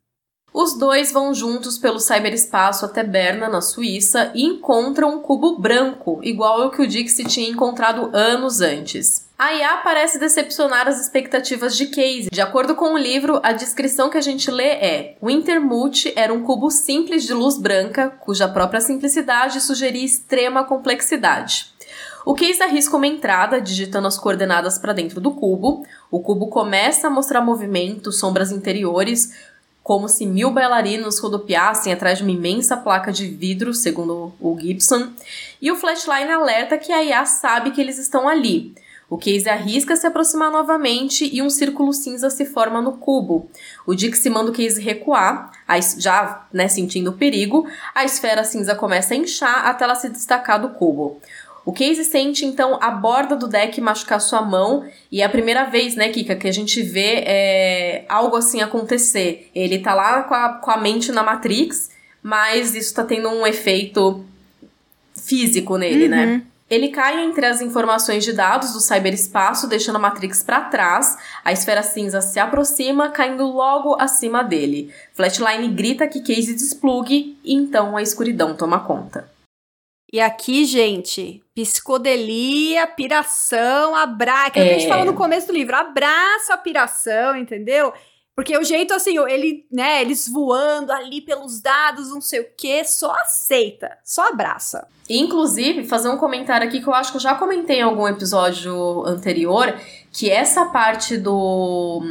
Os 0.59 0.73
dois 0.73 1.13
vão 1.13 1.35
juntos 1.35 1.77
pelo 1.77 2.01
cyberespaço 2.01 2.87
até 2.87 3.05
Berna, 3.05 3.47
na 3.47 3.61
Suíça, 3.61 4.33
e 4.35 4.43
encontram 4.43 5.15
um 5.17 5.19
cubo 5.21 5.59
branco, 5.59 6.19
igual 6.23 6.63
ao 6.63 6.71
que 6.71 6.81
o 6.81 6.87
Dixie 6.87 7.27
tinha 7.27 7.51
encontrado 7.51 8.09
anos 8.17 8.63
antes. 8.63 9.29
A 9.39 9.53
IA 9.53 9.77
parece 9.85 10.19
decepcionar 10.19 10.89
as 10.89 10.99
expectativas 10.99 11.77
de 11.77 11.89
Casey. 11.89 12.31
De 12.33 12.41
acordo 12.41 12.75
com 12.75 12.95
o 12.95 12.97
livro, 12.97 13.39
a 13.43 13.53
descrição 13.53 14.09
que 14.09 14.17
a 14.17 14.23
gente 14.23 14.51
lê 14.51 14.69
é: 14.69 15.19
o 15.21 15.29
Intermult 15.29 16.11
era 16.17 16.33
um 16.33 16.43
cubo 16.43 16.71
simples 16.71 17.25
de 17.25 17.35
luz 17.35 17.59
branca, 17.59 18.09
cuja 18.09 18.49
própria 18.49 18.81
simplicidade 18.81 19.61
sugeria 19.61 20.07
extrema 20.07 20.65
complexidade. 20.65 21.67
O 22.25 22.35
Case 22.35 22.63
arrisca 22.63 22.97
uma 22.97 23.07
entrada, 23.07 23.61
digitando 23.61 24.09
as 24.09 24.19
coordenadas 24.19 24.79
para 24.79 24.93
dentro 24.95 25.21
do 25.21 25.33
cubo. 25.33 25.87
O 26.11 26.21
cubo 26.21 26.49
começa 26.49 27.07
a 27.07 27.11
mostrar 27.11 27.41
movimento, 27.41 28.11
sombras 28.11 28.51
interiores, 28.51 29.33
como 29.87 30.09
se 30.09 30.27
mil 30.27 30.51
bailarinos 30.51 31.21
rodopiassem 31.21 31.93
atrás 31.93 32.19
de 32.19 32.25
uma 32.25 32.33
imensa 32.33 32.77
placa 32.77 33.13
de 33.13 33.29
vidro, 33.29 33.73
segundo 33.73 34.33
o 34.41 34.59
Gibson. 34.59 35.11
E 35.63 35.71
o 35.71 35.77
flashline 35.77 36.29
alerta 36.29 36.77
que 36.77 36.91
a 36.91 37.05
IA 37.05 37.25
sabe 37.25 37.71
que 37.71 37.81
eles 37.81 37.97
estão 37.97 38.29
ali. 38.29 38.75
O 39.09 39.17
Case 39.17 39.49
arrisca 39.49 39.95
se 39.95 40.05
aproximar 40.05 40.51
novamente 40.51 41.33
e 41.33 41.41
um 41.41 41.49
círculo 41.49 41.93
cinza 41.93 42.29
se 42.31 42.45
forma 42.45 42.83
no 42.83 42.97
cubo. 42.97 43.49
O 43.87 43.95
Dixie 43.95 44.29
manda 44.29 44.51
o 44.51 44.53
Case 44.53 44.83
recuar, 44.83 45.53
já 45.99 46.49
né, 46.53 46.67
sentindo 46.67 47.11
o 47.11 47.17
perigo, 47.17 47.69
a 47.95 48.05
esfera 48.05 48.43
cinza 48.43 48.75
começa 48.75 49.15
a 49.15 49.17
inchar 49.17 49.67
até 49.67 49.85
ela 49.85 49.95
se 49.95 50.09
destacar 50.09 50.61
do 50.61 50.71
cubo. 50.71 51.21
O 51.67 51.73
Casey 51.73 52.05
sente 52.05 52.47
então 52.47 52.79
a 52.81 52.93
borda 52.93 53.35
do 53.35 53.49
deck 53.49 53.81
machucar 53.81 54.21
sua 54.21 54.41
mão 54.41 54.87
e 55.11 55.21
é 55.21 55.25
a 55.25 55.29
primeira 55.29 55.65
vez, 55.65 55.97
né, 55.97 56.09
Kika, 56.11 56.37
que 56.37 56.47
a 56.47 56.53
gente 56.53 56.81
vê 56.81 57.25
é, 57.27 58.05
algo 58.09 58.37
assim 58.37 58.63
acontecer. 58.63 59.51
Ele 59.53 59.81
tá 59.81 59.93
lá 59.93 60.23
com 60.23 60.35
a, 60.35 60.49
com 60.51 60.71
a 60.71 60.77
mente 60.77 61.11
na 61.11 61.25
Matrix, 61.25 61.91
mas 62.23 62.77
isso 62.77 62.95
tá 62.95 63.03
tendo 63.03 63.29
um 63.29 63.45
efeito 63.45 64.25
físico 65.13 65.77
nele, 65.77 66.07
né? 66.07 66.25
uhum. 66.25 66.37
né? 66.37 66.43
Ele 66.71 66.89
cai 66.89 67.25
entre 67.25 67.47
as 67.47 67.61
informações 67.61 68.25
de 68.25 68.33
dados 68.33 68.73
do 68.73 68.81
cyberespaço, 68.81 69.69
deixando 69.69 69.97
a 69.97 70.01
Matrix 70.01 70.45
para 70.45 70.63
trás. 70.63 71.17
A 71.45 71.53
esfera 71.53 71.83
cinza 71.83 72.21
se 72.21 72.39
aproxima, 72.39 73.11
caindo 73.11 73.45
logo 73.45 73.97
acima 74.01 74.43
dele. 74.43 74.93
Flatline 75.15 75.69
grita 75.69 76.07
que 76.07 76.21
Casey 76.21 76.55
desplugue 76.55 77.37
e 77.45 77.55
então 77.55 77.97
a 77.97 78.03
escuridão 78.03 78.55
toma 78.55 78.81
conta. 78.81 79.36
E 80.13 80.21
aqui, 80.21 80.65
gente, 80.65 81.43
psicodelia, 81.55 82.87
piração, 82.87 83.95
abraça. 83.97 84.47
É. 84.47 84.51
que 84.51 84.59
a 84.61 84.65
gente 84.65 84.89
falou 84.89 85.05
no 85.05 85.15
começo 85.15 85.49
do 85.49 85.53
livro. 85.53 85.75
Abraça 85.75 86.55
a 86.55 86.59
piração, 86.59 87.37
entendeu? 87.37 87.93
Porque 88.37 88.57
o 88.57 88.63
jeito, 88.63 88.93
assim, 88.93 89.19
ele, 89.31 89.67
né, 89.73 90.03
eles 90.03 90.29
voando 90.29 90.93
ali 90.93 91.23
pelos 91.23 91.59
dados, 91.61 92.11
não 92.11 92.21
sei 92.21 92.41
o 92.41 92.47
quê, 92.55 92.85
só 92.85 93.11
aceita, 93.13 93.97
só 94.05 94.29
abraça. 94.29 94.87
Inclusive, 95.09 95.85
fazer 95.85 96.11
um 96.11 96.19
comentário 96.19 96.69
aqui 96.69 96.83
que 96.83 96.87
eu 96.87 96.93
acho 96.93 97.13
que 97.13 97.17
eu 97.17 97.23
já 97.23 97.35
comentei 97.35 97.79
em 97.79 97.83
algum 97.83 98.07
episódio 98.07 99.07
anterior, 99.07 99.75
que 100.13 100.31
essa 100.31 100.67
parte 100.67 101.17
do. 101.17 102.03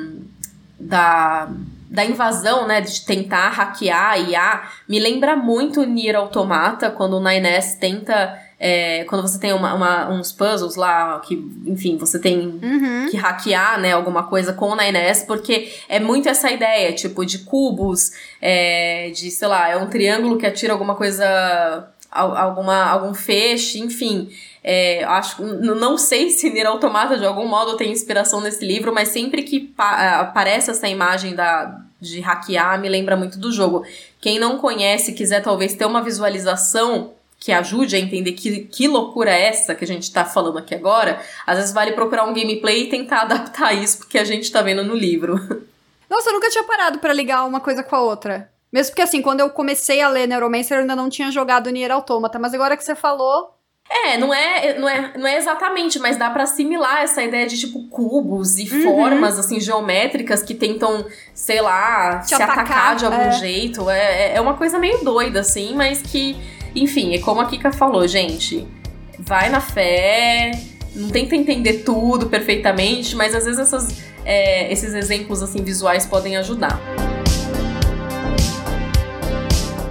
da 0.79 1.47
da 1.95 2.05
invasão, 2.05 2.67
né, 2.67 2.81
de 2.81 3.05
tentar 3.05 3.49
hackear 3.49 4.11
a 4.11 4.17
IA, 4.17 4.63
me 4.87 4.99
lembra 4.99 5.35
muito 5.35 5.83
Nier 5.85 6.15
Automata, 6.15 6.91
quando 6.91 7.17
o 7.17 7.21
9S 7.21 7.79
tenta 7.79 8.37
é, 8.59 9.03
quando 9.05 9.21
você 9.21 9.39
tem 9.39 9.53
uma, 9.53 9.73
uma, 9.73 10.09
uns 10.09 10.31
puzzles 10.31 10.75
lá, 10.75 11.19
que, 11.19 11.35
enfim, 11.65 11.97
você 11.97 12.17
tem 12.17 12.39
uhum. 12.39 13.07
que 13.09 13.17
hackear, 13.17 13.79
né, 13.79 13.91
alguma 13.91 14.23
coisa 14.23 14.53
com 14.53 14.69
o 14.69 14.77
9S, 14.77 15.25
porque 15.25 15.71
é 15.89 15.99
muito 15.99 16.29
essa 16.29 16.49
ideia, 16.49 16.93
tipo, 16.93 17.25
de 17.25 17.39
cubos, 17.39 18.11
é, 18.41 19.11
de, 19.13 19.29
sei 19.29 19.47
lá, 19.47 19.69
é 19.69 19.77
um 19.77 19.87
triângulo 19.87 20.37
que 20.37 20.45
atira 20.45 20.73
alguma 20.73 20.95
coisa, 20.95 21.87
alguma, 22.09 22.85
algum 22.85 23.13
feixe, 23.13 23.79
enfim. 23.79 24.29
É, 24.63 25.03
acho, 25.03 25.43
não 25.43 25.97
sei 25.97 26.31
se 26.31 26.49
Nier 26.49 26.65
Automata 26.65 27.17
de 27.17 27.25
algum 27.25 27.47
modo 27.47 27.77
tem 27.77 27.91
inspiração 27.91 28.41
nesse 28.41 28.65
livro, 28.65 28.93
mas 28.93 29.09
sempre 29.09 29.43
que 29.43 29.73
aparece 29.77 30.71
essa 30.71 30.87
imagem 30.87 31.35
da, 31.35 31.84
de 31.99 32.19
hackear, 32.19 32.79
me 32.79 32.89
lembra 32.89 33.15
muito 33.15 33.39
do 33.39 33.51
jogo. 33.51 33.85
Quem 34.19 34.39
não 34.39 34.57
conhece, 34.57 35.13
quiser 35.13 35.41
talvez 35.41 35.73
ter 35.73 35.85
uma 35.85 36.01
visualização 36.01 37.13
que 37.39 37.51
ajude 37.51 37.95
a 37.95 37.99
entender 37.99 38.31
que, 38.31 38.61
que 38.61 38.87
loucura 38.87 39.31
é 39.31 39.47
essa 39.47 39.75
que 39.75 39.83
a 39.83 39.87
gente 39.87 40.11
tá 40.11 40.25
falando 40.25 40.57
aqui 40.57 40.73
agora, 40.73 41.21
às 41.45 41.57
vezes 41.57 41.73
vale 41.73 41.91
procurar 41.91 42.23
um 42.25 42.33
gameplay 42.33 42.83
e 42.83 42.89
tentar 42.89 43.21
adaptar 43.23 43.73
isso 43.73 43.99
porque 43.99 44.17
a 44.17 44.23
gente 44.23 44.51
tá 44.51 44.61
vendo 44.61 44.83
no 44.83 44.95
livro. 44.95 45.35
Nossa, 46.09 46.29
eu 46.29 46.33
nunca 46.33 46.49
tinha 46.49 46.63
parado 46.63 46.99
para 46.99 47.13
ligar 47.13 47.45
uma 47.45 47.59
coisa 47.59 47.83
com 47.83 47.95
a 47.95 48.01
outra. 48.01 48.49
Mesmo 48.71 48.91
porque, 48.91 49.01
assim, 49.01 49.21
quando 49.21 49.39
eu 49.39 49.49
comecei 49.49 50.01
a 50.01 50.09
ler 50.09 50.27
Neuromancer, 50.27 50.77
eu 50.77 50.81
ainda 50.81 50.95
não 50.95 51.09
tinha 51.09 51.31
jogado 51.31 51.69
Nier 51.69 51.91
Automata. 51.91 52.37
Mas 52.37 52.53
agora 52.53 52.75
que 52.75 52.83
você 52.83 52.93
falou, 52.93 53.54
é, 53.87 54.17
não 54.17 54.33
é, 54.33 54.79
não 54.79 54.89
é, 54.89 55.11
não 55.15 55.27
é 55.27 55.37
exatamente, 55.37 55.99
mas 55.99 56.17
dá 56.17 56.29
para 56.29 56.43
assimilar 56.43 57.03
essa 57.03 57.23
ideia 57.23 57.45
de 57.45 57.57
tipo 57.57 57.87
cubos 57.87 58.57
e 58.57 58.63
uhum. 58.63 58.83
formas 58.83 59.37
assim 59.37 59.59
geométricas 59.59 60.41
que 60.41 60.55
tentam, 60.55 61.05
sei 61.33 61.61
lá, 61.61 62.19
Te 62.19 62.29
se 62.29 62.35
atacar, 62.35 62.59
atacar 62.59 62.95
de 62.95 63.05
algum 63.05 63.21
é. 63.21 63.31
jeito. 63.33 63.89
É, 63.89 64.35
é 64.35 64.41
uma 64.41 64.55
coisa 64.55 64.79
meio 64.79 65.03
doida 65.03 65.41
assim, 65.41 65.75
mas 65.75 66.01
que, 66.01 66.35
enfim, 66.75 67.13
é 67.13 67.19
como 67.19 67.41
a 67.41 67.45
Kika 67.45 67.71
falou, 67.71 68.07
gente, 68.07 68.67
vai 69.19 69.49
na 69.49 69.61
fé, 69.61 70.51
não 70.95 71.09
tenta 71.09 71.35
entender 71.35 71.83
tudo 71.83 72.27
perfeitamente, 72.27 73.15
mas 73.15 73.35
às 73.35 73.45
vezes 73.45 73.59
essas, 73.59 74.01
é, 74.25 74.71
esses 74.71 74.95
exemplos 74.95 75.43
assim 75.43 75.61
visuais 75.63 76.07
podem 76.07 76.37
ajudar. 76.37 76.81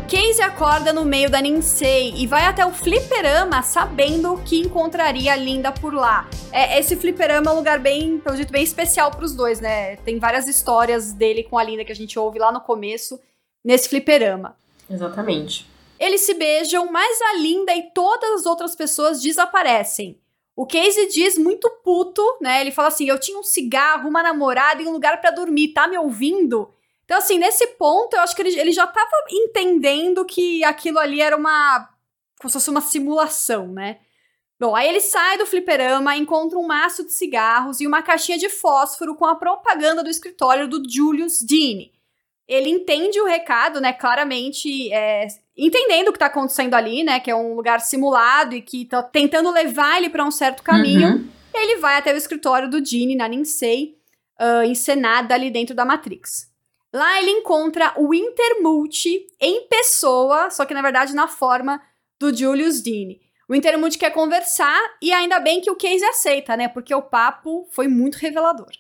Casey 0.05 0.43
acorda 0.43 0.93
no 0.93 1.05
meio 1.05 1.31
da 1.31 1.41
Ninsei 1.41 2.13
e 2.17 2.27
vai 2.27 2.45
até 2.45 2.65
o 2.65 2.73
fliperama 2.73 3.63
sabendo 3.63 4.37
que 4.45 4.61
encontraria 4.61 5.33
a 5.33 5.37
Linda 5.37 5.73
por 5.73 5.95
lá. 5.95 6.29
É, 6.53 6.79
esse 6.79 6.95
fliperama 6.95 7.51
é 7.51 7.55
um 7.55 7.57
lugar 7.57 7.79
bem, 7.79 8.19
pelo 8.19 8.37
jeito, 8.37 8.53
bem 8.53 8.63
especial 8.63 9.11
para 9.11 9.25
os 9.25 9.35
dois, 9.35 9.61
né? 9.61 9.97
Tem 9.97 10.19
várias 10.19 10.47
histórias 10.47 11.13
dele 11.13 11.43
com 11.43 11.57
a 11.57 11.65
Linda 11.65 11.85
que 11.85 11.93
a 11.93 11.97
gente 11.97 12.19
ouve 12.19 12.39
lá 12.39 12.53
no 12.53 12.61
começo, 12.61 13.19
nesse 13.65 13.89
fliperama. 13.89 14.57
Exatamente. 14.89 15.67
Eles 15.99 16.21
se 16.21 16.35
beijam, 16.35 16.93
mas 16.93 17.21
a 17.23 17.39
Linda 17.39 17.75
e 17.75 17.91
todas 17.95 18.41
as 18.41 18.47
outras 18.47 18.77
pessoas 18.77 19.23
desaparecem. 19.23 20.21
O 20.55 20.67
Casey 20.67 21.09
diz 21.09 21.39
muito 21.39 21.69
puto, 21.83 22.23
né? 22.41 22.61
Ele 22.61 22.71
fala 22.71 22.89
assim: 22.89 23.09
Eu 23.09 23.19
tinha 23.19 23.39
um 23.39 23.43
cigarro, 23.43 24.09
uma 24.09 24.23
namorada 24.23 24.83
e 24.83 24.87
um 24.87 24.93
lugar 24.93 25.21
para 25.21 25.31
dormir, 25.31 25.69
tá 25.69 25.89
me 25.89 25.97
ouvindo? 25.97 26.71
Então, 27.05 27.19
assim, 27.19 27.39
nesse 27.39 27.67
ponto, 27.69 28.15
eu 28.15 28.21
acho 28.21 28.35
que 28.35 28.43
ele, 28.43 28.59
ele 28.59 28.73
já 28.73 28.87
tava 28.87 29.11
entendendo 29.31 30.25
que 30.25 30.65
aquilo 30.65 30.99
ali 30.99 31.21
era 31.21 31.37
uma. 31.37 31.89
como 32.39 32.51
se 32.51 32.55
fosse 32.55 32.71
uma 32.71 32.81
simulação, 32.81 33.69
né? 33.69 33.99
Bom, 34.59 34.75
aí 34.75 34.89
ele 34.89 35.01
sai 35.01 35.37
do 35.37 35.47
fliperama, 35.47 36.17
encontra 36.17 36.59
um 36.59 36.67
maço 36.67 37.05
de 37.05 37.13
cigarros 37.13 37.81
e 37.81 37.87
uma 37.87 38.03
caixinha 38.03 38.39
de 38.39 38.49
fósforo 38.49 39.15
com 39.17 39.27
a 39.27 39.35
propaganda 39.35 40.03
do 40.03 40.09
escritório 40.09 40.69
do 40.69 40.83
Julius 40.89 41.39
Dean. 41.41 41.91
Ele 42.47 42.71
entende 42.71 43.21
o 43.21 43.27
recado, 43.27 43.81
né? 43.81 43.93
Claramente, 43.93 44.93
é, 44.93 45.27
entendendo 45.57 46.09
o 46.09 46.13
que 46.13 46.19
tá 46.19 46.27
acontecendo 46.27 46.75
ali, 46.75 47.03
né? 47.03 47.19
Que 47.19 47.31
é 47.31 47.35
um 47.35 47.55
lugar 47.55 47.81
simulado 47.81 48.55
e 48.55 48.63
que 48.63 48.85
tá 48.85 49.03
tentando 49.03 49.51
levar 49.51 49.99
ele 49.99 50.09
para 50.09 50.25
um 50.25 50.31
certo 50.31 50.63
caminho. 50.63 51.09
Uhum. 51.09 51.29
Ele 51.55 51.77
vai 51.77 51.99
até 51.99 52.13
o 52.13 52.17
escritório 52.17 52.69
do 52.69 52.81
Dean 52.81 53.17
na 53.17 53.29
Ninsei, 53.29 53.97
uh, 54.41 54.65
encenada 54.65 55.35
ali 55.35 55.51
dentro 55.51 55.75
da 55.75 55.85
Matrix. 55.85 56.54
Lá 56.95 57.21
ele 57.21 57.33
encontra 57.33 57.93
o 57.97 58.15
Intermulti 58.15 59.27
em 59.41 59.67
pessoa, 59.67 60.49
só 60.49 60.65
que 60.65 60.73
na 60.73 60.81
verdade 60.81 61.13
na 61.13 61.27
forma 61.27 61.83
do 62.21 62.33
Julius 62.33 62.81
Dean. 62.81 63.17
O 63.49 63.55
Intermulti 63.55 63.99
quer 63.99 64.11
conversar 64.11 64.81
e 65.03 65.13
ainda 65.13 65.41
bem 65.41 65.61
que 65.61 65.69
o 65.69 65.75
Case 65.75 66.05
aceita, 66.05 66.57
né? 66.57 66.69
Porque 66.69 66.95
o 66.95 67.03
papo 67.03 67.67
foi 67.73 67.89
muito 67.89 68.15
revelador. 68.15 68.71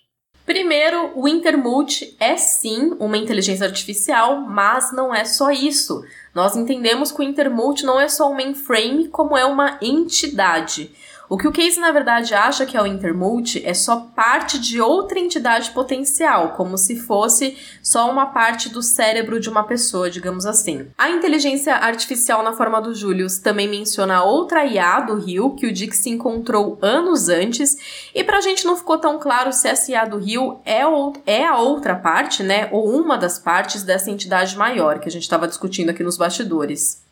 Primeiro, 0.47 1.11
o 1.19 1.27
Intermulti 1.27 2.17
é 2.21 2.37
sim 2.37 2.95
uma 3.01 3.17
inteligência 3.17 3.67
artificial, 3.67 4.43
mas 4.43 4.93
não 4.93 5.13
é 5.13 5.25
só 5.25 5.51
isso. 5.51 6.05
Nós 6.33 6.55
entendemos 6.55 7.11
que 7.11 7.21
o 7.21 7.25
Intermulti 7.25 7.85
não 7.85 7.99
é 7.99 8.09
só 8.09 8.31
um 8.31 8.35
mainframe, 8.35 9.09
como 9.09 9.37
é 9.37 9.45
uma 9.45 9.77
entidade. 9.83 10.95
O 11.27 11.39
que 11.39 11.49
o 11.49 11.53
Case 11.53 11.81
na 11.81 11.91
verdade 11.91 12.35
acha 12.35 12.67
que 12.67 12.77
é 12.77 12.83
o 12.83 12.87
Intermulti 12.87 13.65
é 13.65 13.73
só 13.73 14.09
parte 14.15 14.59
de 14.59 14.79
outra 14.79 15.19
entidade 15.19 15.71
potencial, 15.71 16.51
como 16.51 16.77
se 16.77 16.97
fosse 16.97 17.57
só 17.83 18.11
uma 18.11 18.27
parte 18.27 18.69
do 18.69 18.83
cérebro 18.83 19.41
de 19.41 19.49
uma 19.49 19.65
pessoa, 19.65 20.11
digamos 20.11 20.45
assim. 20.45 20.87
A 20.99 21.09
inteligência 21.09 21.77
artificial 21.77 22.43
na 22.43 22.53
forma 22.53 22.81
do 22.81 22.95
Julius 22.95 23.39
também 23.39 23.67
menciona 23.67 24.23
outra 24.23 24.67
IA 24.67 25.01
do 25.01 25.15
Rio 25.17 25.55
que 25.55 25.67
o 25.67 25.73
Dick 25.73 25.97
se 25.97 26.11
encontrou 26.11 26.79
anos 26.83 27.31
antes, 27.31 28.11
e 28.15 28.23
pra 28.23 28.43
gente 28.43 28.67
não 28.67 28.77
ficou 28.77 28.99
tão 28.99 29.19
claro 29.19 29.51
se 29.51 29.67
essa 29.67 29.91
IA 29.91 30.05
do 30.05 30.19
Rio 30.19 30.61
é, 30.65 30.83
é 31.25 31.47
a 31.47 31.57
outra 31.57 31.95
parte, 31.95 32.43
né, 32.43 32.69
ou 32.71 32.91
uma 32.91 33.17
das 33.17 33.39
partes 33.39 33.83
dessa 33.83 34.11
entidade 34.11 34.57
maior 34.59 34.99
que 34.99 35.09
a 35.09 35.13
gente 35.13 35.23
estava 35.23 35.49
discutindo 35.49 35.89
aqui 35.89 36.03
nos 36.03 36.19
bastidores. 36.19 37.04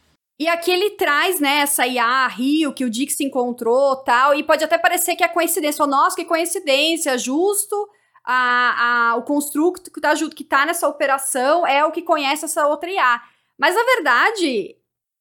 E 0.42 0.49
aqui 0.49 0.72
ele 0.72 0.90
traz, 0.90 1.38
né, 1.38 1.58
essa 1.58 1.87
IA, 1.87 2.26
Rio, 2.26 2.72
que 2.72 2.84
o 2.84 2.90
Dick 2.90 3.12
se 3.12 3.22
encontrou 3.22 3.94
tal, 3.94 4.34
e 4.34 4.42
pode 4.42 4.64
até 4.64 4.76
parecer 4.76 5.14
que 5.14 5.22
é 5.22 5.28
coincidência, 5.28 5.84
ou 5.84 5.88
nossa, 5.88 6.16
que 6.16 6.25
coincidência, 6.25 7.16
justo 7.16 7.76
a, 8.25 9.11
a, 9.12 9.16
o 9.18 9.22
construto 9.22 9.88
que 9.88 10.00
tá, 10.00 10.12
que 10.34 10.42
tá 10.42 10.66
nessa 10.66 10.88
operação 10.88 11.64
é 11.64 11.84
o 11.84 11.92
que 11.92 12.02
conhece 12.02 12.44
essa 12.44 12.66
outra 12.66 12.90
IA. 12.90 13.22
Mas, 13.56 13.76
na 13.76 13.84
verdade, 13.84 14.75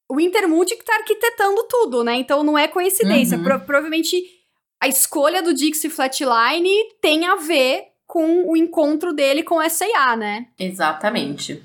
o 0.10 0.20
Intermulti 0.20 0.76
que 0.76 0.84
tá 0.84 0.96
arquitetando 0.96 1.68
tudo, 1.70 2.04
né? 2.04 2.16
Então 2.16 2.42
não 2.42 2.58
é 2.58 2.68
coincidência. 2.68 3.38
Uhum. 3.38 3.44
Pro, 3.44 3.60
provavelmente 3.60 4.24
a 4.82 4.88
escolha 4.88 5.44
do 5.44 5.54
Dixie 5.54 5.92
Flatline 5.92 6.74
tem 7.00 7.28
a 7.28 7.36
ver 7.36 7.90
com 8.08 8.50
o 8.50 8.58
encontro 8.58 9.14
dele 9.14 9.44
com 9.44 9.62
essa 9.62 9.86
IA, 9.86 10.16
né? 10.16 10.48
Exatamente. 10.58 11.64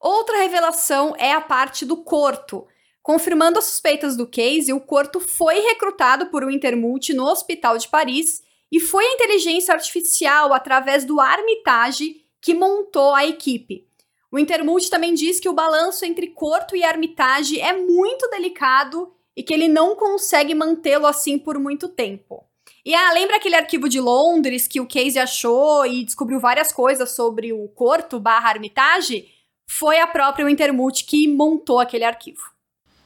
Outra 0.00 0.38
revelação 0.38 1.14
é 1.18 1.32
a 1.32 1.40
parte 1.40 1.84
do 1.84 1.96
Corto. 1.96 2.66
Confirmando 3.02 3.58
as 3.58 3.66
suspeitas 3.66 4.16
do 4.16 4.26
case, 4.26 4.72
o 4.72 4.80
Corto 4.80 5.20
foi 5.20 5.60
recrutado 5.60 6.26
por 6.26 6.44
um 6.44 6.50
Intermulti 6.50 7.14
no 7.14 7.24
Hospital 7.24 7.78
de 7.78 7.88
Paris 7.88 8.42
e 8.70 8.80
foi 8.80 9.04
a 9.04 9.12
inteligência 9.12 9.72
artificial 9.72 10.52
através 10.52 11.04
do 11.04 11.20
Armitage 11.20 12.24
que 12.40 12.52
montou 12.52 13.14
a 13.14 13.24
equipe. 13.24 13.86
O 14.30 14.38
Intermulti 14.38 14.90
também 14.90 15.14
diz 15.14 15.38
que 15.38 15.48
o 15.48 15.52
balanço 15.52 16.04
entre 16.04 16.28
Corto 16.28 16.74
e 16.76 16.84
Armitage 16.84 17.60
é 17.60 17.72
muito 17.72 18.28
delicado 18.28 19.12
e 19.36 19.42
que 19.42 19.54
ele 19.54 19.68
não 19.68 19.94
consegue 19.94 20.54
mantê-lo 20.54 21.06
assim 21.06 21.38
por 21.38 21.58
muito 21.58 21.88
tempo. 21.88 22.44
E 22.84 22.94
ah, 22.94 23.12
lembra 23.12 23.36
aquele 23.36 23.56
arquivo 23.56 23.88
de 23.88 24.00
Londres 24.00 24.66
que 24.66 24.80
o 24.80 24.86
Casey 24.86 25.18
achou 25.18 25.86
e 25.86 26.04
descobriu 26.04 26.40
várias 26.40 26.72
coisas 26.72 27.12
sobre 27.12 27.52
o 27.52 27.68
Corto 27.68 28.18
barra 28.18 28.50
Armitage? 28.50 29.28
Foi 29.66 29.98
a 30.00 30.06
própria 30.06 30.48
Intermulti 30.48 31.04
que 31.04 31.28
montou 31.28 31.80
aquele 31.80 32.04
arquivo. 32.04 32.56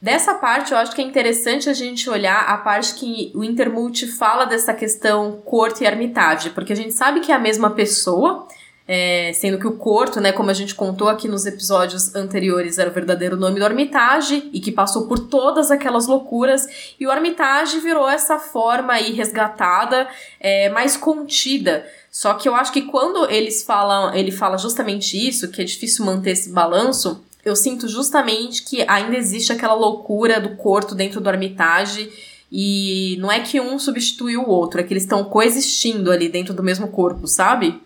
Dessa 0.01 0.33
parte, 0.33 0.71
eu 0.71 0.77
acho 0.79 0.95
que 0.95 1.01
é 1.01 1.05
interessante 1.05 1.69
a 1.69 1.73
gente 1.73 2.09
olhar 2.09 2.39
a 2.47 2.57
parte 2.57 2.95
que 2.95 3.31
o 3.35 3.43
Intermulti 3.43 4.07
fala 4.07 4.45
dessa 4.45 4.73
questão 4.73 5.39
corte 5.45 5.83
e 5.83 5.87
ermitagem, 5.87 6.51
porque 6.53 6.73
a 6.73 6.75
gente 6.75 6.93
sabe 6.93 7.19
que 7.19 7.31
é 7.31 7.35
a 7.35 7.39
mesma 7.39 7.69
pessoa, 7.69 8.47
é, 8.87 9.31
sendo 9.33 9.59
que 9.59 9.67
o 9.67 9.77
Corto, 9.77 10.19
né, 10.19 10.31
como 10.31 10.49
a 10.49 10.53
gente 10.53 10.73
contou 10.73 11.07
aqui 11.07 11.27
nos 11.27 11.45
episódios 11.45 12.15
anteriores, 12.15 12.79
era 12.79 12.89
o 12.89 12.93
verdadeiro 12.93 13.37
nome 13.37 13.59
do 13.59 13.65
Armitage 13.65 14.49
e 14.51 14.59
que 14.59 14.71
passou 14.71 15.07
por 15.07 15.19
todas 15.19 15.69
aquelas 15.69 16.07
loucuras, 16.07 16.93
e 16.99 17.05
o 17.05 17.11
Armitage 17.11 17.79
virou 17.79 18.09
essa 18.09 18.39
forma 18.39 18.93
aí 18.93 19.13
resgatada, 19.13 20.09
é, 20.39 20.67
mais 20.69 20.97
contida. 20.97 21.85
Só 22.11 22.33
que 22.33 22.49
eu 22.49 22.53
acho 22.53 22.73
que 22.73 22.81
quando 22.81 23.29
eles 23.31 23.63
falam, 23.63 24.13
ele 24.13 24.31
fala 24.31 24.57
justamente 24.57 25.15
isso, 25.15 25.49
que 25.49 25.61
é 25.61 25.63
difícil 25.63 26.05
manter 26.05 26.31
esse 26.31 26.51
balanço, 26.51 27.23
eu 27.43 27.55
sinto 27.55 27.87
justamente 27.87 28.63
que 28.63 28.83
ainda 28.87 29.17
existe 29.17 29.53
aquela 29.53 29.73
loucura 29.73 30.39
do 30.39 30.57
Corto 30.57 30.93
dentro 30.93 31.21
do 31.21 31.29
Armitage 31.29 32.11
e 32.51 33.15
não 33.19 33.31
é 33.31 33.39
que 33.39 33.61
um 33.61 33.79
substitui 33.79 34.35
o 34.35 34.47
outro, 34.47 34.81
é 34.81 34.83
que 34.83 34.91
eles 34.91 35.03
estão 35.03 35.23
coexistindo 35.23 36.11
ali 36.11 36.27
dentro 36.27 36.53
do 36.53 36.61
mesmo 36.61 36.89
corpo, 36.89 37.25
sabe? 37.25 37.81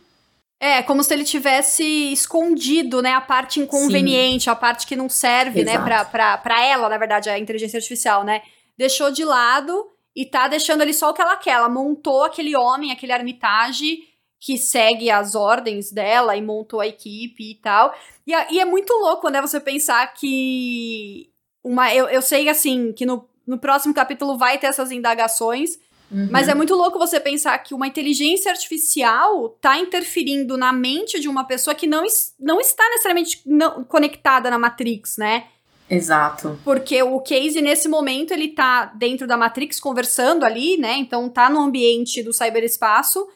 É, 0.59 0.81
como 0.81 1.03
se 1.03 1.13
ele 1.13 1.23
tivesse 1.23 1.83
escondido, 2.11 3.01
né, 3.01 3.11
a 3.11 3.21
parte 3.21 3.59
inconveniente, 3.59 4.45
Sim. 4.45 4.49
a 4.49 4.55
parte 4.55 4.87
que 4.87 4.95
não 4.95 5.07
serve, 5.07 5.61
Exato. 5.61 5.77
né, 5.77 5.83
pra, 5.83 6.05
pra, 6.05 6.37
pra 6.39 6.65
ela, 6.65 6.89
na 6.89 6.97
verdade, 6.97 7.29
a 7.29 7.37
inteligência 7.37 7.77
artificial, 7.77 8.23
né? 8.23 8.41
Deixou 8.75 9.11
de 9.11 9.23
lado 9.23 9.85
e 10.15 10.25
tá 10.25 10.47
deixando 10.47 10.81
ali 10.81 10.93
só 10.93 11.11
o 11.11 11.13
que 11.13 11.21
ela 11.21 11.37
quer. 11.37 11.51
Ela 11.51 11.69
montou 11.69 12.23
aquele 12.23 12.55
homem, 12.55 12.91
aquele 12.91 13.11
armitage 13.11 13.99
que 14.45 14.57
segue 14.57 15.09
as 15.09 15.33
ordens 15.33 15.91
dela 15.91 16.35
e 16.35 16.41
montou 16.41 16.79
a 16.79 16.87
equipe 16.87 17.51
e 17.51 17.55
tal. 17.55 17.95
E, 18.27 18.31
e 18.53 18.59
é 18.59 18.65
muito 18.65 18.93
louco, 18.93 19.29
né, 19.29 19.41
você 19.41 19.59
pensar 19.59 20.05
que 20.13 21.29
uma. 21.63 21.93
Eu, 21.93 22.07
eu 22.07 22.21
sei, 22.21 22.47
assim, 22.47 22.93
que 22.93 23.05
no 23.05 23.27
no 23.45 23.59
próximo 23.59 23.93
capítulo 23.93 24.37
vai 24.37 24.57
ter 24.57 24.67
essas 24.67 24.91
indagações. 24.91 25.77
Uhum. 26.11 26.29
Mas 26.31 26.47
é 26.47 26.53
muito 26.53 26.75
louco 26.75 26.99
você 26.99 27.19
pensar 27.19 27.57
que 27.59 27.73
uma 27.73 27.87
inteligência 27.87 28.51
artificial 28.51 29.49
tá 29.61 29.77
interferindo 29.77 30.57
na 30.57 30.71
mente 30.71 31.19
de 31.19 31.27
uma 31.27 31.43
pessoa 31.43 31.75
que 31.75 31.87
não, 31.87 32.03
não 32.39 32.59
está 32.61 32.87
necessariamente 32.89 33.41
não, 33.45 33.83
conectada 33.83 34.49
na 34.49 34.59
Matrix, 34.59 35.17
né? 35.17 35.47
Exato. 35.89 36.59
Porque 36.63 37.01
o 37.03 37.19
Casey, 37.19 37.61
nesse 37.61 37.87
momento, 37.87 38.31
ele 38.31 38.49
tá 38.49 38.85
dentro 38.85 39.27
da 39.27 39.37
Matrix 39.37 39.79
conversando 39.79 40.43
ali, 40.43 40.77
né? 40.77 40.95
Então 40.97 41.29
tá 41.29 41.49
no 41.49 41.59
ambiente 41.59 42.23
do 42.23 42.33
cyberespaço. 42.33 43.27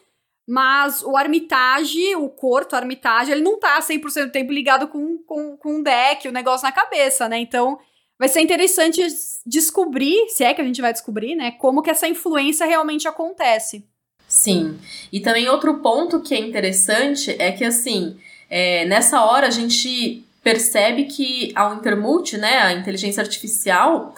Mas 0.50 1.00
o 1.04 1.16
Armitage, 1.16 2.16
o 2.16 2.28
Corto, 2.28 2.74
Armitage, 2.74 3.30
ele 3.30 3.40
não 3.40 3.56
tá 3.56 3.78
100% 3.78 4.24
do 4.24 4.32
tempo 4.32 4.52
ligado 4.52 4.88
com, 4.88 5.16
com, 5.18 5.56
com 5.56 5.76
um 5.76 5.80
deck, 5.80 6.26
o 6.26 6.30
um 6.32 6.34
negócio 6.34 6.66
na 6.66 6.72
cabeça, 6.72 7.28
né? 7.28 7.38
Então 7.38 7.78
vai 8.18 8.28
ser 8.28 8.40
interessante 8.40 9.00
descobrir, 9.46 10.28
se 10.28 10.42
é 10.42 10.52
que 10.52 10.60
a 10.60 10.64
gente 10.64 10.80
vai 10.80 10.92
descobrir, 10.92 11.36
né, 11.36 11.52
como 11.52 11.82
que 11.82 11.90
essa 11.90 12.08
influência 12.08 12.66
realmente 12.66 13.06
acontece. 13.06 13.86
Sim. 14.26 14.76
E 15.12 15.20
também 15.20 15.48
outro 15.48 15.74
ponto 15.74 16.20
que 16.20 16.34
é 16.34 16.40
interessante 16.40 17.30
é 17.38 17.52
que, 17.52 17.64
assim, 17.64 18.18
é, 18.50 18.84
nessa 18.86 19.22
hora 19.22 19.46
a 19.46 19.50
gente 19.50 20.24
percebe 20.42 21.04
que 21.04 21.52
a 21.54 21.72
Intermult, 21.74 22.36
né, 22.36 22.58
a 22.58 22.72
inteligência 22.72 23.22
artificial, 23.22 24.16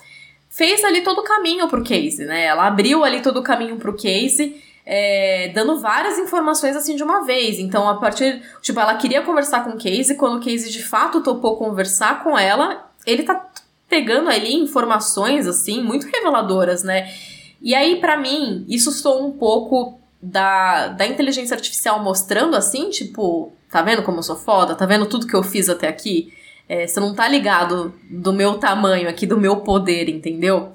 fez 0.48 0.82
ali 0.82 1.02
todo 1.02 1.18
o 1.18 1.24
caminho 1.24 1.68
pro 1.68 1.84
case, 1.84 2.24
né? 2.24 2.46
Ela 2.46 2.66
abriu 2.66 3.04
ali 3.04 3.20
todo 3.20 3.38
o 3.38 3.42
caminho 3.42 3.76
pro 3.76 3.94
case, 3.94 4.62
é, 4.84 5.50
dando 5.54 5.78
várias 5.78 6.18
informações 6.18 6.76
assim 6.76 6.96
de 6.96 7.02
uma 7.02 7.24
vez. 7.24 7.58
Então, 7.58 7.88
a 7.88 7.96
partir. 7.96 8.42
Tipo, 8.60 8.80
ela 8.80 8.96
queria 8.96 9.22
conversar 9.22 9.64
com 9.64 9.70
o 9.70 9.78
case, 9.78 10.16
quando 10.16 10.36
o 10.36 10.40
case 10.40 10.70
de 10.70 10.82
fato 10.82 11.22
topou 11.22 11.56
conversar 11.56 12.22
com 12.22 12.38
ela, 12.38 12.90
ele 13.06 13.22
tá 13.22 13.48
pegando 13.88 14.30
ali 14.30 14.54
informações 14.54 15.46
assim 15.46 15.82
muito 15.82 16.06
reveladoras, 16.06 16.82
né? 16.82 17.12
E 17.60 17.74
aí 17.74 18.00
para 18.00 18.16
mim 18.16 18.64
isso 18.66 18.90
sou 18.90 19.26
um 19.26 19.32
pouco 19.32 20.00
da, 20.20 20.88
da 20.88 21.06
inteligência 21.06 21.54
artificial 21.54 22.02
mostrando 22.02 22.56
assim, 22.56 22.88
tipo, 22.88 23.52
tá 23.70 23.82
vendo 23.82 24.02
como 24.02 24.18
eu 24.18 24.22
sou 24.22 24.36
foda? 24.36 24.74
Tá 24.74 24.86
vendo 24.86 25.04
tudo 25.04 25.26
que 25.26 25.34
eu 25.34 25.42
fiz 25.42 25.68
até 25.68 25.88
aqui? 25.88 26.32
É, 26.68 26.86
você 26.86 27.00
não 27.00 27.14
tá 27.14 27.28
ligado 27.28 27.92
do 28.08 28.32
meu 28.32 28.54
tamanho 28.54 29.08
aqui, 29.08 29.26
do 29.26 29.38
meu 29.38 29.56
poder, 29.56 30.08
entendeu? 30.08 30.70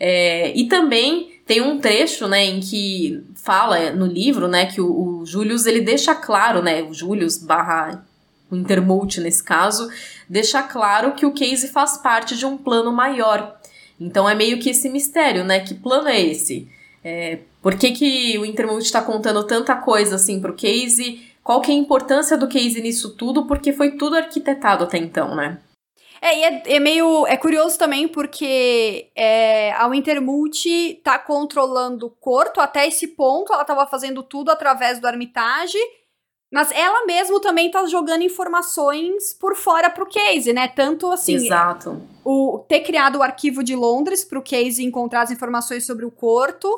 É, 0.00 0.56
e 0.56 0.66
também 0.66 1.31
tem 1.46 1.60
um 1.60 1.78
trecho, 1.78 2.28
né, 2.28 2.44
em 2.44 2.60
que 2.60 3.22
fala 3.34 3.90
no 3.90 4.06
livro, 4.06 4.48
né, 4.48 4.66
que 4.66 4.80
o, 4.80 5.20
o 5.20 5.26
Julius, 5.26 5.66
ele 5.66 5.80
deixa 5.80 6.14
claro, 6.14 6.62
né, 6.62 6.82
o 6.82 6.92
Julius 6.92 7.38
barra 7.38 8.04
o 8.50 8.56
Intermult 8.56 9.18
nesse 9.18 9.42
caso, 9.42 9.88
deixa 10.28 10.62
claro 10.62 11.12
que 11.12 11.24
o 11.24 11.32
Casey 11.32 11.68
faz 11.68 11.96
parte 11.96 12.36
de 12.36 12.44
um 12.44 12.56
plano 12.56 12.92
maior. 12.92 13.58
Então 13.98 14.28
é 14.28 14.34
meio 14.34 14.58
que 14.58 14.70
esse 14.70 14.88
mistério, 14.90 15.42
né? 15.42 15.60
Que 15.60 15.74
plano 15.74 16.08
é 16.08 16.20
esse? 16.20 16.68
É, 17.02 17.38
por 17.62 17.76
que, 17.76 17.92
que 17.92 18.38
o 18.38 18.44
Intermult 18.44 18.84
está 18.84 19.00
contando 19.00 19.42
tanta 19.44 19.74
coisa 19.76 20.16
assim 20.16 20.40
pro 20.40 20.54
Casey? 20.54 21.22
Qual 21.42 21.60
que 21.60 21.72
é 21.72 21.74
a 21.74 21.78
importância 21.78 22.36
do 22.36 22.46
Casey 22.46 22.82
nisso 22.82 23.10
tudo? 23.10 23.46
Porque 23.46 23.72
foi 23.72 23.92
tudo 23.92 24.16
arquitetado 24.16 24.84
até 24.84 24.98
então, 24.98 25.34
né? 25.34 25.58
É, 26.22 26.38
e 26.38 26.44
é, 26.44 26.62
é, 26.76 26.80
meio. 26.80 27.26
É 27.26 27.36
curioso 27.36 27.76
também 27.76 28.06
porque 28.06 29.10
é, 29.16 29.72
a 29.72 29.88
Wintermult 29.88 31.00
tá 31.02 31.18
controlando 31.18 32.06
o 32.06 32.10
Corto 32.10 32.60
até 32.60 32.86
esse 32.86 33.08
ponto, 33.08 33.52
ela 33.52 33.64
tava 33.64 33.84
fazendo 33.88 34.22
tudo 34.22 34.52
através 34.52 35.00
do 35.00 35.06
Armitage. 35.08 35.78
Mas 36.52 36.70
ela 36.70 37.06
mesmo 37.06 37.40
também 37.40 37.70
tá 37.70 37.84
jogando 37.86 38.22
informações 38.22 39.32
por 39.32 39.56
fora 39.56 39.88
pro 39.90 40.06
Case, 40.06 40.52
né? 40.52 40.68
Tanto 40.68 41.10
assim. 41.10 41.34
Exato. 41.34 42.00
O, 42.24 42.64
ter 42.68 42.80
criado 42.80 43.16
o 43.16 43.22
arquivo 43.22 43.64
de 43.64 43.74
Londres 43.74 44.22
pro 44.22 44.42
Case 44.42 44.84
encontrar 44.84 45.22
as 45.22 45.30
informações 45.30 45.84
sobre 45.84 46.04
o 46.04 46.10
Corto. 46.10 46.68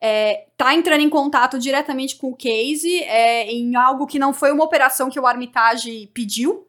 É, 0.00 0.46
tá 0.56 0.74
entrando 0.74 1.00
em 1.00 1.08
contato 1.08 1.58
diretamente 1.58 2.16
com 2.16 2.28
o 2.28 2.36
Case 2.36 3.02
é, 3.04 3.50
em 3.50 3.74
algo 3.74 4.06
que 4.06 4.18
não 4.18 4.34
foi 4.34 4.52
uma 4.52 4.64
operação 4.64 5.08
que 5.08 5.18
o 5.18 5.26
Armitage 5.26 6.08
pediu. 6.12 6.68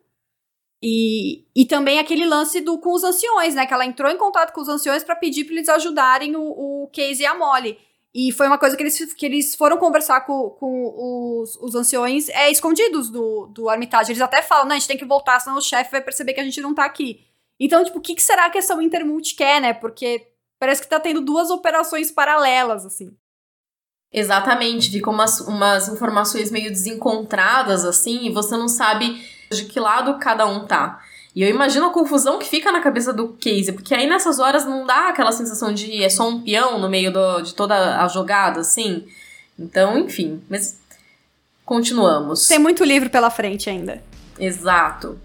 E, 0.86 1.46
e 1.56 1.66
também 1.66 1.98
aquele 1.98 2.26
lance 2.26 2.60
do 2.60 2.78
com 2.78 2.92
os 2.92 3.06
anciões, 3.06 3.56
né? 3.56 3.66
Que 3.66 3.74
ela 3.74 3.86
entrou 3.86 4.12
em 4.12 4.18
contato 4.18 4.52
com 4.52 4.60
os 4.60 4.68
anciões 4.68 5.02
para 5.02 5.16
pedir 5.16 5.46
para 5.46 5.54
eles 5.54 5.70
ajudarem 5.70 6.36
o, 6.36 6.42
o 6.42 6.90
Case 6.92 7.24
e 7.24 7.26
a 7.26 7.34
Molly. 7.34 7.80
E 8.14 8.34
foi 8.34 8.48
uma 8.48 8.58
coisa 8.58 8.76
que 8.76 8.84
eles, 8.84 9.14
que 9.14 9.26
eles 9.26 9.56
foram 9.56 9.78
conversar 9.78 10.22
com, 10.26 10.50
com 10.50 11.40
os, 11.42 11.56
os 11.56 11.74
anciões 11.74 12.28
é, 12.28 12.52
escondidos 12.52 13.10
do, 13.10 13.48
do 13.48 13.70
Armitage. 13.70 14.12
Eles 14.12 14.22
até 14.22 14.42
falam, 14.42 14.66
não, 14.66 14.76
a 14.76 14.78
gente 14.78 14.90
tem 14.90 14.98
que 14.98 15.06
voltar, 15.06 15.40
senão 15.40 15.58
o 15.58 15.62
chefe 15.62 15.90
vai 15.90 16.02
perceber 16.02 16.34
que 16.34 16.42
a 16.42 16.44
gente 16.44 16.60
não 16.60 16.76
tá 16.76 16.84
aqui. 16.84 17.26
Então, 17.58 17.82
tipo, 17.86 18.00
o 18.00 18.02
que, 18.02 18.14
que 18.14 18.22
será 18.22 18.50
que 18.50 18.58
essa 18.58 18.74
Intermult 18.84 19.36
quer, 19.36 19.62
né? 19.62 19.74
Porque 19.74 20.28
parece 20.60 20.82
que 20.82 20.90
tá 20.90 21.00
tendo 21.00 21.22
duas 21.22 21.50
operações 21.50 22.12
paralelas, 22.12 22.86
assim. 22.86 23.16
Exatamente, 24.12 24.92
ficam 24.92 25.14
umas, 25.14 25.40
umas 25.40 25.88
informações 25.88 26.52
meio 26.52 26.70
desencontradas, 26.70 27.86
assim, 27.86 28.28
e 28.28 28.34
você 28.34 28.58
não 28.58 28.68
sabe 28.68 29.33
de 29.56 29.66
que 29.66 29.80
lado 29.80 30.18
cada 30.20 30.46
um 30.46 30.66
tá. 30.66 31.02
E 31.36 31.42
eu 31.42 31.50
imagino 31.50 31.88
a 31.88 31.94
confusão 31.94 32.38
que 32.38 32.48
fica 32.48 32.72
na 32.72 32.80
cabeça 32.80 33.12
do 33.12 33.30
Casey, 33.30 33.72
porque 33.72 33.94
aí 33.96 34.08
nessas 34.08 34.38
horas 34.40 34.66
não 34.66 34.86
dá 34.86 35.10
aquela 35.10 35.32
sensação 35.32 35.74
de 35.74 36.04
é 36.04 36.10
só 36.10 36.30
um 36.30 36.42
peão 36.42 36.78
no 36.78 36.88
meio 36.88 37.12
do, 37.12 37.42
de 37.42 37.56
toda 37.56 38.04
a 38.04 38.08
jogada, 38.08 38.60
assim. 38.60 39.06
Então, 39.58 39.98
enfim, 39.98 40.42
mas 40.48 40.80
continuamos. 41.66 42.48
Tem 42.48 42.60
muito 42.60 42.84
livro 42.84 43.10
pela 43.10 43.32
frente 43.32 43.70
ainda. 43.70 44.04
Exato. 44.40 45.20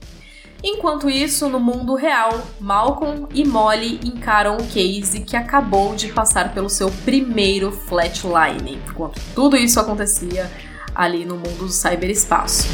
Enquanto 0.62 1.08
isso, 1.08 1.48
no 1.48 1.60
mundo 1.60 1.94
real, 1.94 2.40
Malcolm 2.58 3.28
e 3.32 3.46
Molly 3.46 4.00
encaram 4.02 4.56
o 4.56 4.66
Casey 4.66 5.24
que 5.24 5.36
acabou 5.36 5.94
de 5.94 6.12
passar 6.12 6.52
pelo 6.52 6.68
seu 6.68 6.90
primeiro 7.04 7.70
flatline, 7.70 8.80
enquanto 8.84 9.20
tudo 9.34 9.56
isso 9.56 9.78
acontecia 9.78 10.50
ali 10.94 11.24
no 11.24 11.36
mundo 11.36 11.66
do 11.66 11.68
cyberespaço. 11.68 12.66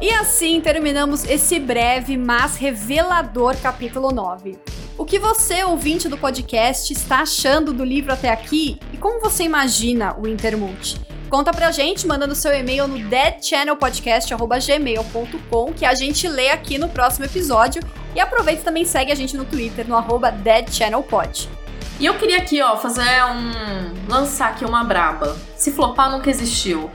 E 0.00 0.10
assim 0.10 0.60
terminamos 0.60 1.24
esse 1.24 1.58
breve, 1.58 2.16
mas 2.18 2.56
revelador 2.56 3.56
capítulo 3.56 4.12
9. 4.12 4.58
O 4.98 5.06
que 5.06 5.18
você, 5.18 5.64
ouvinte 5.64 6.08
do 6.08 6.16
podcast, 6.18 6.92
está 6.92 7.20
achando 7.20 7.72
do 7.72 7.82
livro 7.82 8.12
até 8.12 8.28
aqui 8.30 8.78
e 8.92 8.98
como 8.98 9.20
você 9.20 9.44
imagina 9.44 10.14
o 10.18 10.28
Intermult? 10.28 11.00
Conta 11.30 11.50
pra 11.50 11.72
gente 11.72 12.06
mandando 12.06 12.34
seu 12.34 12.54
e-mail 12.54 12.86
no 12.86 12.98
deadchannelpodcast.gmail.com 13.08 15.72
que 15.72 15.86
a 15.86 15.94
gente 15.94 16.28
lê 16.28 16.50
aqui 16.50 16.76
no 16.78 16.90
próximo 16.90 17.24
episódio 17.24 17.82
e 18.14 18.20
aproveita 18.20 18.60
e 18.60 18.64
também 18.64 18.84
segue 18.84 19.10
a 19.10 19.14
gente 19.14 19.34
no 19.36 19.46
Twitter 19.46 19.88
no 19.88 19.96
arroba 19.96 20.30
deadchannelpod. 20.30 21.48
E 21.98 22.04
eu 22.04 22.18
queria 22.18 22.36
aqui, 22.36 22.60
ó, 22.60 22.76
fazer 22.76 23.24
um... 23.24 23.94
lançar 24.08 24.50
aqui 24.50 24.66
uma 24.66 24.84
braba. 24.84 25.34
Se 25.56 25.72
flopar 25.72 26.10
nunca 26.10 26.28
existiu. 26.28 26.90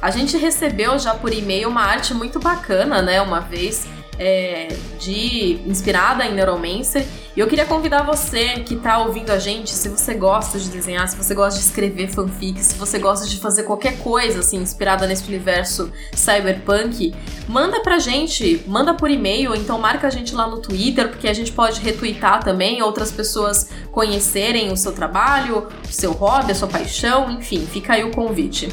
A 0.00 0.10
gente 0.10 0.36
recebeu 0.36 0.98
já 0.98 1.14
por 1.14 1.32
e-mail 1.32 1.68
uma 1.68 1.82
arte 1.82 2.14
muito 2.14 2.38
bacana, 2.38 3.02
né, 3.02 3.20
uma 3.20 3.40
vez, 3.40 3.86
é, 4.18 4.68
de 4.98 5.60
inspirada 5.66 6.24
em 6.24 6.34
Neuromancer. 6.34 7.06
E 7.36 7.40
eu 7.40 7.46
queria 7.46 7.66
convidar 7.66 8.02
você 8.02 8.60
que 8.60 8.74
está 8.74 8.98
ouvindo 8.98 9.30
a 9.30 9.38
gente, 9.38 9.70
se 9.70 9.88
você 9.88 10.14
gosta 10.14 10.58
de 10.58 10.70
desenhar, 10.70 11.06
se 11.06 11.16
você 11.16 11.34
gosta 11.34 11.60
de 11.60 11.66
escrever 11.66 12.08
fanfic, 12.08 12.62
se 12.62 12.74
você 12.76 12.98
gosta 12.98 13.26
de 13.26 13.38
fazer 13.38 13.64
qualquer 13.64 13.98
coisa 13.98 14.40
assim 14.40 14.56
inspirada 14.56 15.06
nesse 15.06 15.26
universo 15.28 15.92
cyberpunk, 16.14 17.14
manda 17.46 17.80
pra 17.80 17.98
gente, 17.98 18.62
manda 18.66 18.94
por 18.94 19.10
e-mail, 19.10 19.54
então 19.54 19.78
marca 19.78 20.06
a 20.06 20.10
gente 20.10 20.34
lá 20.34 20.46
no 20.46 20.60
Twitter, 20.60 21.08
porque 21.08 21.28
a 21.28 21.34
gente 21.34 21.52
pode 21.52 21.80
retweetar 21.80 22.42
também, 22.42 22.80
outras 22.80 23.12
pessoas 23.12 23.68
conhecerem 23.92 24.72
o 24.72 24.76
seu 24.76 24.92
trabalho, 24.92 25.68
o 25.84 25.92
seu 25.92 26.12
hobby, 26.12 26.52
a 26.52 26.54
sua 26.54 26.68
paixão, 26.68 27.30
enfim, 27.30 27.66
fica 27.66 27.94
aí 27.94 28.04
o 28.04 28.10
convite. 28.10 28.72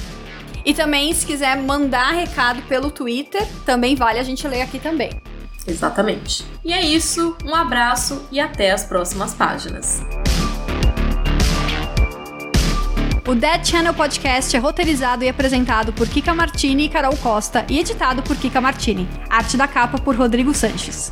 E 0.65 0.73
também, 0.73 1.13
se 1.13 1.25
quiser 1.25 1.57
mandar 1.61 2.11
recado 2.11 2.61
pelo 2.63 2.89
Twitter, 2.89 3.45
também 3.65 3.95
vale 3.95 4.19
a 4.19 4.23
gente 4.23 4.47
ler 4.47 4.61
aqui 4.61 4.79
também. 4.79 5.11
Exatamente. 5.67 6.45
E 6.63 6.73
é 6.73 6.81
isso, 6.81 7.37
um 7.45 7.55
abraço 7.55 8.27
e 8.31 8.39
até 8.39 8.71
as 8.71 8.85
próximas 8.85 9.33
páginas. 9.33 10.01
O 13.25 13.33
Dead 13.33 13.65
Channel 13.65 13.93
Podcast 13.93 14.53
é 14.53 14.59
roteirizado 14.59 15.23
e 15.23 15.29
apresentado 15.29 15.93
por 15.93 16.07
Kika 16.09 16.33
Martini 16.33 16.85
e 16.85 16.89
Carol 16.89 17.15
Costa 17.15 17.65
e 17.69 17.79
editado 17.79 18.21
por 18.21 18.35
Kika 18.35 18.59
Martini. 18.59 19.07
Arte 19.29 19.55
da 19.55 19.65
capa 19.65 19.97
por 19.97 20.13
Rodrigo 20.15 20.53
Sanches. 20.53 21.09